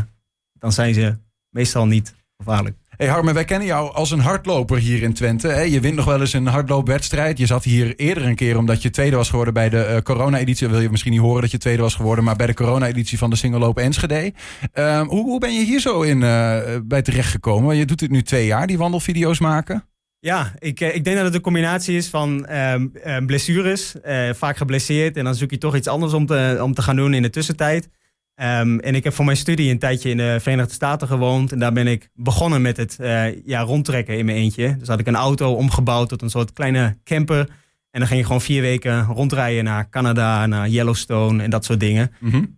dan 0.52 0.72
zijn 0.72 0.94
ze 0.94 1.16
meestal 1.48 1.86
niet 1.86 2.14
gevaarlijk. 2.36 2.76
Hey 2.96 3.08
Harmen, 3.08 3.34
wij 3.34 3.44
kennen 3.44 3.66
jou 3.66 3.94
als 3.94 4.10
een 4.10 4.20
hardloper 4.20 4.78
hier 4.78 5.02
in 5.02 5.12
Twente. 5.12 5.48
Hè? 5.48 5.60
Je 5.60 5.80
wint 5.80 5.94
nog 5.94 6.04
wel 6.04 6.20
eens 6.20 6.32
een 6.32 6.46
hardloopwedstrijd. 6.46 7.38
Je 7.38 7.46
zat 7.46 7.64
hier 7.64 7.94
eerder 7.96 8.24
een 8.24 8.34
keer 8.34 8.56
omdat 8.56 8.82
je 8.82 8.90
tweede 8.90 9.16
was 9.16 9.28
geworden 9.28 9.54
bij 9.54 9.68
de 9.68 9.82
eh, 9.82 10.00
corona-editie. 10.00 10.68
Wil 10.68 10.80
je 10.80 10.90
misschien 10.90 11.12
niet 11.12 11.20
horen 11.20 11.40
dat 11.40 11.50
je 11.50 11.58
tweede 11.58 11.82
was 11.82 11.94
geworden, 11.94 12.24
maar 12.24 12.36
bij 12.36 12.46
de 12.46 12.54
corona-editie 12.54 13.18
van 13.18 13.30
de 13.30 13.36
Single 13.36 13.58
Loop 13.58 13.78
Enschede. 13.78 14.32
Ehm, 14.72 15.06
hoe, 15.06 15.24
hoe 15.24 15.40
ben 15.40 15.54
je 15.54 15.64
hier 15.64 15.80
zo 15.80 16.02
in 16.02 16.22
eh, 16.22 16.60
bij 16.84 17.02
terechtgekomen? 17.02 17.76
Je 17.76 17.84
doet 17.84 17.98
dit 17.98 18.10
nu 18.10 18.22
twee 18.22 18.46
jaar, 18.46 18.66
die 18.66 18.78
wandelvideo's 18.78 19.38
maken. 19.38 19.84
Ja, 20.18 20.52
ik, 20.58 20.80
ik 20.80 21.04
denk 21.04 21.16
dat 21.16 21.24
het 21.24 21.34
een 21.34 21.40
combinatie 21.40 21.96
is 21.96 22.08
van 22.08 22.46
ehm, 22.46 23.26
blessures. 23.26 23.94
vaak 24.32 24.56
geblesseerd 24.56 25.16
en 25.16 25.24
dan 25.24 25.34
zoek 25.34 25.50
je 25.50 25.58
toch 25.58 25.76
iets 25.76 25.88
anders 25.88 26.12
om 26.12 26.26
te, 26.26 26.58
om 26.62 26.74
te 26.74 26.82
gaan 26.82 26.96
doen 26.96 27.14
in 27.14 27.22
de 27.22 27.30
tussentijd. 27.30 27.88
Ehm, 28.34 28.78
en 28.78 28.94
ik 28.94 29.04
heb 29.04 29.14
voor 29.14 29.24
mijn 29.24 29.36
studie 29.36 29.70
een 29.70 29.78
tijdje 29.78 30.10
in 30.10 30.16
de 30.16 30.36
Verenigde 30.40 30.72
Staten 30.72 31.08
gewoond. 31.08 31.52
En 31.52 31.58
daar 31.58 31.72
ben 31.72 31.86
ik 31.86 32.10
begonnen 32.14 32.62
met 32.62 32.76
het 32.76 32.96
eh, 33.00 33.44
ja, 33.46 33.60
rondtrekken 33.60 34.18
in 34.18 34.24
mijn 34.24 34.36
eentje. 34.38 34.76
Dus 34.76 34.88
had 34.88 35.00
ik 35.00 35.06
een 35.06 35.16
auto 35.16 35.52
omgebouwd 35.52 36.08
tot 36.08 36.22
een 36.22 36.30
soort 36.30 36.52
kleine 36.52 36.98
camper. 37.04 37.48
En 37.90 38.00
dan 38.00 38.08
ging 38.08 38.20
je 38.20 38.26
gewoon 38.26 38.40
vier 38.40 38.62
weken 38.62 39.04
rondrijden 39.04 39.64
naar 39.64 39.88
Canada, 39.90 40.46
naar 40.46 40.68
Yellowstone 40.68 41.42
en 41.42 41.50
dat 41.50 41.64
soort 41.64 41.80
dingen. 41.80 42.12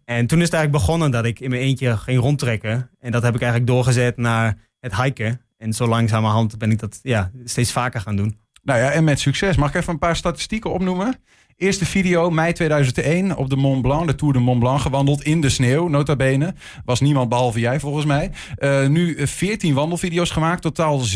En 0.04 0.26
toen 0.26 0.38
is 0.38 0.44
het 0.44 0.54
eigenlijk 0.54 0.84
begonnen 0.84 1.10
dat 1.10 1.24
ik 1.24 1.40
in 1.40 1.50
mijn 1.50 1.62
eentje 1.62 1.96
ging 1.96 2.20
rondtrekken. 2.20 2.90
En 3.00 3.12
dat 3.12 3.22
heb 3.22 3.34
ik 3.34 3.40
eigenlijk 3.40 3.70
doorgezet 3.70 4.16
naar 4.16 4.58
het 4.80 4.96
hiken. 4.96 5.40
En 5.58 5.72
zo 5.72 5.86
langzamerhand 5.86 6.58
ben 6.58 6.70
ik 6.70 6.78
dat 6.78 6.98
ja, 7.02 7.30
steeds 7.44 7.72
vaker 7.72 8.00
gaan 8.00 8.16
doen. 8.16 8.38
Nou 8.62 8.80
ja, 8.80 8.90
en 8.90 9.04
met 9.04 9.20
succes. 9.20 9.56
Mag 9.56 9.68
ik 9.68 9.74
even 9.74 9.92
een 9.92 9.98
paar 9.98 10.16
statistieken 10.16 10.72
opnoemen? 10.72 11.14
Eerste 11.56 11.86
video, 11.86 12.30
mei 12.30 12.52
2001, 12.52 13.36
op 13.36 13.50
de 13.50 13.56
Mont 13.56 13.82
Blanc, 13.82 14.06
de 14.06 14.14
Tour 14.14 14.32
de 14.32 14.38
Mont 14.38 14.58
Blanc 14.58 14.80
gewandeld 14.80 15.22
in 15.22 15.40
de 15.40 15.48
sneeuw, 15.48 15.88
nota 15.88 16.16
bene. 16.16 16.54
Was 16.84 17.00
niemand 17.00 17.28
behalve 17.28 17.60
jij 17.60 17.80
volgens 17.80 18.04
mij. 18.04 18.30
Eh, 18.56 18.86
nu 18.86 19.14
eh, 19.14 19.26
14 19.26 19.74
wandelvideo's 19.74 20.30
gemaakt, 20.30 20.62
totaal 20.62 21.00
6.920.317 21.00 21.06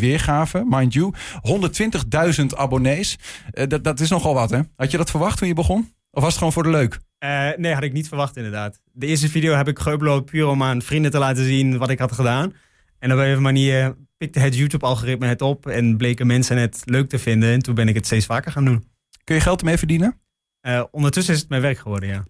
weergaven, 0.00 0.66
mind 0.68 0.92
you. 0.92 1.12
120.000 2.40 2.46
abonnees. 2.56 3.18
Eh, 3.50 3.66
dat, 3.68 3.84
dat 3.84 4.00
is 4.00 4.10
nogal 4.10 4.34
wat, 4.34 4.50
hè? 4.50 4.60
Had 4.76 4.90
je 4.90 4.96
dat 4.96 5.10
verwacht 5.10 5.38
toen 5.38 5.48
je 5.48 5.54
begon? 5.54 5.92
Of 6.10 6.22
was 6.22 6.28
het 6.28 6.38
gewoon 6.38 6.52
voor 6.52 6.62
de 6.62 6.70
leuk? 6.70 6.98
Eh, 7.18 7.48
nee, 7.56 7.74
had 7.74 7.82
ik 7.82 7.92
niet 7.92 8.08
verwacht 8.08 8.36
inderdaad. 8.36 8.80
De 8.92 9.06
eerste 9.06 9.28
video 9.28 9.54
heb 9.54 9.68
ik 9.68 9.78
geüpload 9.78 10.24
puur 10.24 10.46
om 10.46 10.62
aan 10.62 10.82
vrienden 10.82 11.10
te 11.10 11.18
laten 11.18 11.44
zien 11.44 11.78
wat 11.78 11.90
ik 11.90 11.98
had 11.98 12.12
gedaan. 12.12 12.52
En 12.98 13.12
op 13.12 13.18
een 13.18 13.42
manier 13.42 13.96
pikte 14.16 14.38
het 14.38 14.56
YouTube-algoritme 14.56 15.26
het 15.26 15.42
op 15.42 15.66
en 15.66 15.96
bleken 15.96 16.26
mensen 16.26 16.56
het 16.56 16.82
leuk 16.84 17.08
te 17.08 17.18
vinden. 17.18 17.52
En 17.52 17.62
toen 17.62 17.74
ben 17.74 17.88
ik 17.88 17.94
het 17.94 18.06
steeds 18.06 18.26
vaker 18.26 18.52
gaan 18.52 18.64
doen. 18.64 18.84
Kun 19.24 19.34
je 19.34 19.40
geld 19.40 19.60
ermee 19.60 19.78
verdienen? 19.78 20.20
Uh, 20.66 20.84
ondertussen 20.90 21.34
is 21.34 21.40
het 21.40 21.48
mijn 21.48 21.62
werk 21.62 21.78
geworden, 21.78 22.08
ja. 22.08 22.24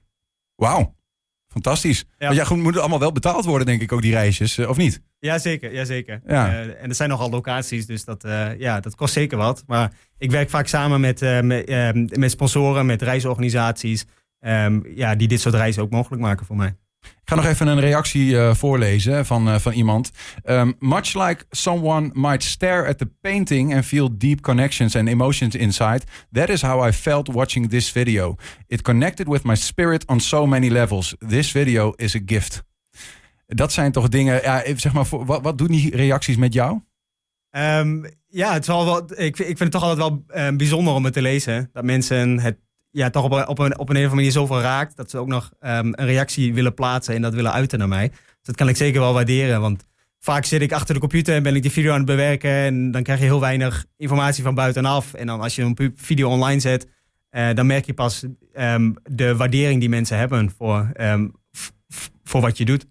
Wauw, 0.54 0.96
fantastisch. 1.48 2.04
Ja. 2.18 2.30
Ja, 2.30 2.44
goed, 2.44 2.58
moet 2.58 2.78
allemaal 2.78 2.98
wel 2.98 3.12
betaald 3.12 3.44
worden, 3.44 3.66
denk 3.66 3.82
ik, 3.82 3.92
ook 3.92 4.02
die 4.02 4.12
reisjes, 4.12 4.58
of 4.58 4.76
niet? 4.76 5.02
Jazeker, 5.18 5.72
jazeker. 5.72 6.20
Ja. 6.26 6.52
Uh, 6.52 6.82
en 6.82 6.88
er 6.88 6.94
zijn 6.94 7.08
nogal 7.08 7.30
locaties, 7.30 7.86
dus 7.86 8.04
dat, 8.04 8.24
uh, 8.24 8.58
ja, 8.58 8.80
dat 8.80 8.94
kost 8.94 9.12
zeker 9.12 9.38
wat. 9.38 9.62
Maar 9.66 9.92
ik 10.18 10.30
werk 10.30 10.50
vaak 10.50 10.66
samen 10.66 11.00
met, 11.00 11.20
met, 11.42 12.16
met 12.16 12.30
sponsoren, 12.30 12.86
met 12.86 13.02
reisorganisaties, 13.02 14.04
um, 14.40 14.86
ja, 14.94 15.14
die 15.14 15.28
dit 15.28 15.40
soort 15.40 15.54
reizen 15.54 15.82
ook 15.82 15.90
mogelijk 15.90 16.22
maken 16.22 16.46
voor 16.46 16.56
mij. 16.56 16.76
Ik 17.26 17.32
ga 17.32 17.34
nog 17.34 17.46
even 17.46 17.66
een 17.66 17.80
reactie 17.80 18.30
uh, 18.30 18.54
voorlezen 18.54 19.26
van, 19.26 19.48
uh, 19.48 19.58
van 19.58 19.72
iemand. 19.72 20.10
Um, 20.44 20.74
much 20.78 21.14
like 21.14 21.44
someone 21.50 22.10
might 22.12 22.42
stare 22.42 22.88
at 22.88 22.98
the 22.98 23.10
painting 23.20 23.74
and 23.74 23.84
feel 23.84 24.18
deep 24.18 24.40
connections 24.40 24.96
and 24.96 25.08
emotions 25.08 25.54
inside, 25.54 26.00
that 26.32 26.48
is 26.48 26.62
how 26.62 26.88
I 26.88 26.92
felt 26.92 27.32
watching 27.32 27.70
this 27.70 27.92
video. 27.92 28.34
It 28.66 28.82
connected 28.82 29.28
with 29.28 29.42
my 29.44 29.54
spirit 29.56 30.06
on 30.06 30.20
so 30.20 30.46
many 30.46 30.70
levels. 30.70 31.14
This 31.28 31.52
video 31.52 31.92
is 31.96 32.14
a 32.16 32.20
gift. 32.26 32.64
Dat 33.46 33.72
zijn 33.72 33.92
toch 33.92 34.08
dingen, 34.08 34.42
ja, 34.42 34.62
zeg 34.76 34.92
maar, 34.92 35.06
wat, 35.10 35.42
wat 35.42 35.58
doen 35.58 35.66
die 35.66 35.96
reacties 35.96 36.36
met 36.36 36.52
jou? 36.52 36.80
Um, 37.50 38.04
ja, 38.26 38.52
het 38.52 38.62
is 38.62 38.68
wel, 38.68 39.04
ik, 39.14 39.38
ik 39.38 39.44
vind 39.56 39.58
het 39.58 39.70
toch 39.70 39.82
altijd 39.82 40.08
wel 40.08 40.24
uh, 40.50 40.56
bijzonder 40.56 40.94
om 40.94 41.04
het 41.04 41.12
te 41.12 41.22
lezen. 41.22 41.70
Dat 41.72 41.84
mensen 41.84 42.40
het 42.40 42.58
ja, 42.96 43.10
toch 43.10 43.24
op 43.24 43.32
een, 43.32 43.48
op, 43.48 43.58
een, 43.58 43.78
op 43.78 43.88
een 43.88 43.96
of 43.96 44.02
andere 44.02 44.14
manier 44.14 44.30
zoveel 44.32 44.60
raakt. 44.60 44.96
Dat 44.96 45.10
ze 45.10 45.18
ook 45.18 45.26
nog 45.26 45.50
um, 45.60 45.70
een 45.70 46.06
reactie 46.06 46.54
willen 46.54 46.74
plaatsen 46.74 47.14
en 47.14 47.22
dat 47.22 47.34
willen 47.34 47.52
uiten 47.52 47.78
naar 47.78 47.88
mij. 47.88 48.08
Dus 48.08 48.18
dat 48.42 48.56
kan 48.56 48.68
ik 48.68 48.76
zeker 48.76 49.00
wel 49.00 49.12
waarderen. 49.12 49.60
Want 49.60 49.86
vaak 50.18 50.44
zit 50.44 50.62
ik 50.62 50.72
achter 50.72 50.94
de 50.94 51.00
computer 51.00 51.34
en 51.34 51.42
ben 51.42 51.54
ik 51.54 51.62
die 51.62 51.70
video 51.70 51.90
aan 51.90 51.96
het 51.96 52.06
bewerken. 52.06 52.50
En 52.50 52.90
dan 52.90 53.02
krijg 53.02 53.18
je 53.18 53.24
heel 53.24 53.40
weinig 53.40 53.84
informatie 53.96 54.42
van 54.42 54.54
buitenaf. 54.54 55.14
En 55.14 55.26
dan 55.26 55.40
als 55.40 55.54
je 55.54 55.62
een 55.62 55.94
video 55.96 56.30
online 56.30 56.60
zet, 56.60 56.86
uh, 57.30 57.54
dan 57.54 57.66
merk 57.66 57.86
je 57.86 57.94
pas 57.94 58.24
um, 58.54 58.94
de 59.02 59.36
waardering 59.36 59.80
die 59.80 59.88
mensen 59.88 60.18
hebben 60.18 60.50
voor, 60.58 60.90
um, 61.00 61.32
voor 62.24 62.40
wat 62.40 62.58
je 62.58 62.64
doet. 62.64 62.86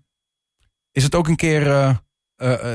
Is 0.92 1.04
het 1.04 1.16
ook 1.16 1.28
een 1.28 1.36
keer, 1.36 1.68
uh, 1.68 1.96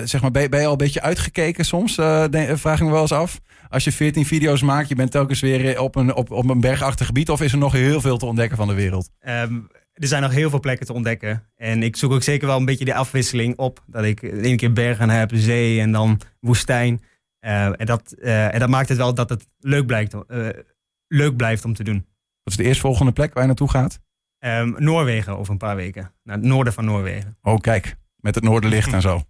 zeg 0.05 0.21
maar, 0.21 0.31
ben 0.31 0.43
je, 0.43 0.49
ben 0.49 0.61
je, 0.61 0.67
al 0.67 0.73
een 0.73 0.79
beetje 0.79 1.03
uitgekeken 1.03 1.65
soms? 1.65 1.95
vraag 1.95 2.79
ik 2.79 2.87
me 2.87 2.91
wel 2.91 3.01
eens 3.01 3.13
af 3.13 3.41
als 3.71 3.85
je 3.85 3.93
14 3.93 4.27
video's 4.27 4.63
maakt, 4.63 4.89
je 4.89 4.95
bent 4.95 5.11
telkens 5.11 5.41
weer 5.41 5.81
op 5.81 5.97
een, 5.97 6.15
op, 6.15 6.31
op 6.31 6.49
een 6.49 6.61
bergachtig 6.61 7.07
gebied? 7.07 7.31
Of 7.31 7.41
is 7.41 7.53
er 7.53 7.59
nog 7.59 7.73
heel 7.73 8.01
veel 8.01 8.19
te 8.19 8.27
ontdekken 8.27 8.57
van 8.57 8.69
de 8.69 8.75
wereld? 8.75 9.11
Um, 9.21 9.69
er 9.93 10.07
zijn 10.07 10.23
nog 10.23 10.31
heel 10.31 10.51
veel 10.51 10.61
plekken 10.61 10.87
te 10.87 10.93
ontdekken. 10.93 11.47
En 11.57 11.83
ik 11.83 11.97
zoek 11.97 12.13
ook 12.13 12.23
zeker 12.23 12.47
wel 12.47 12.57
een 12.57 12.65
beetje 12.65 12.85
de 12.85 12.95
afwisseling 12.95 13.57
op. 13.57 13.85
Dat 13.87 14.05
ik 14.05 14.21
de 14.21 14.43
ene 14.43 14.57
keer 14.57 14.73
bergen 14.73 15.11
heb, 15.11 15.31
zee 15.35 15.81
en 15.81 15.93
dan 15.93 16.21
woestijn. 16.41 17.03
Uh, 17.41 17.65
en, 17.65 17.87
dat, 17.87 18.15
uh, 18.19 18.55
en 18.55 18.61
dat 18.61 18.69
maakt 18.69 18.89
het 18.89 18.99
wel 18.99 19.15
dat 19.15 19.29
het 19.29 19.47
leuk, 19.59 19.87
blijkt, 19.87 20.15
uh, 20.15 20.49
leuk 21.07 21.37
blijft 21.37 21.65
om 21.65 21.75
te 21.75 21.85
doen. 21.85 22.07
Wat 22.43 22.53
is 22.53 22.57
de 22.57 22.65
eerstvolgende 22.65 23.13
plek 23.13 23.33
waar 23.33 23.43
je 23.43 23.49
naartoe 23.49 23.71
gaat? 23.71 24.01
Um, 24.39 24.75
Noorwegen 24.79 25.39
over 25.39 25.53
een 25.53 25.59
paar 25.59 25.77
weken. 25.77 26.13
Naar 26.23 26.37
het 26.37 26.45
noorden 26.45 26.73
van 26.73 26.85
Noorwegen. 26.85 27.37
Oh, 27.43 27.59
kijk. 27.59 27.97
Met 28.17 28.35
het 28.35 28.45
noorderlicht 28.45 28.93
en 28.99 29.01
zo. 29.01 29.23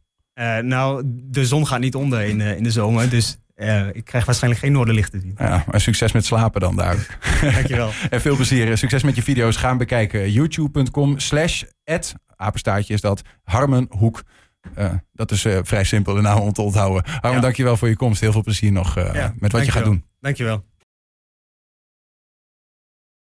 Nou, 0.63 1.03
de 1.07 1.47
zon 1.47 1.67
gaat 1.67 1.81
niet 1.81 1.95
onder 1.95 2.23
in, 2.23 2.41
in 2.41 2.63
de 2.63 2.71
zomer. 2.71 3.11
Dus 3.11 3.39
uh, 3.61 3.87
ik 3.93 4.05
krijg 4.05 4.25
waarschijnlijk 4.25 4.63
geen 4.63 4.73
noorderlicht 4.73 5.11
te 5.11 5.21
zien. 5.21 5.35
Ja, 5.39 5.65
maar 5.71 5.81
succes 5.81 6.13
met 6.13 6.25
slapen 6.25 6.61
dan 6.61 6.77
duidelijk. 6.77 7.19
Dankjewel. 7.55 7.91
en 8.11 8.21
veel 8.21 8.37
plezier. 8.37 8.79
Succes 8.79 9.03
met 9.03 9.17
je 9.17 9.23
video's. 9.23 9.57
Gaan 9.57 9.79
bekijken. 9.79 10.33
YouTube.com 10.33 11.19
slash 11.19 11.63
apenstaartje 12.37 12.95
is 12.95 13.01
dat. 13.01 13.23
Harmen 13.45 13.87
Hoek. 13.91 14.23
Uh, 14.79 14.93
dat 15.13 15.31
is 15.31 15.45
uh, 15.45 15.59
vrij 15.63 15.85
simpel 15.85 16.15
de 16.15 16.21
naam 16.21 16.39
om 16.39 16.53
te 16.53 16.63
onthouden. 16.63 17.03
Harmen, 17.11 17.33
ja. 17.33 17.41
dankjewel 17.41 17.77
voor 17.77 17.89
je 17.89 17.97
komst. 17.97 18.21
Heel 18.21 18.33
veel 18.33 18.43
plezier 18.43 18.73
nog 18.73 18.95
ja, 18.95 19.35
met 19.39 19.53
wat 19.53 19.65
je 19.65 19.73
gaat 19.73 19.85
doen. 19.85 20.05
Dankjewel. 20.21 20.65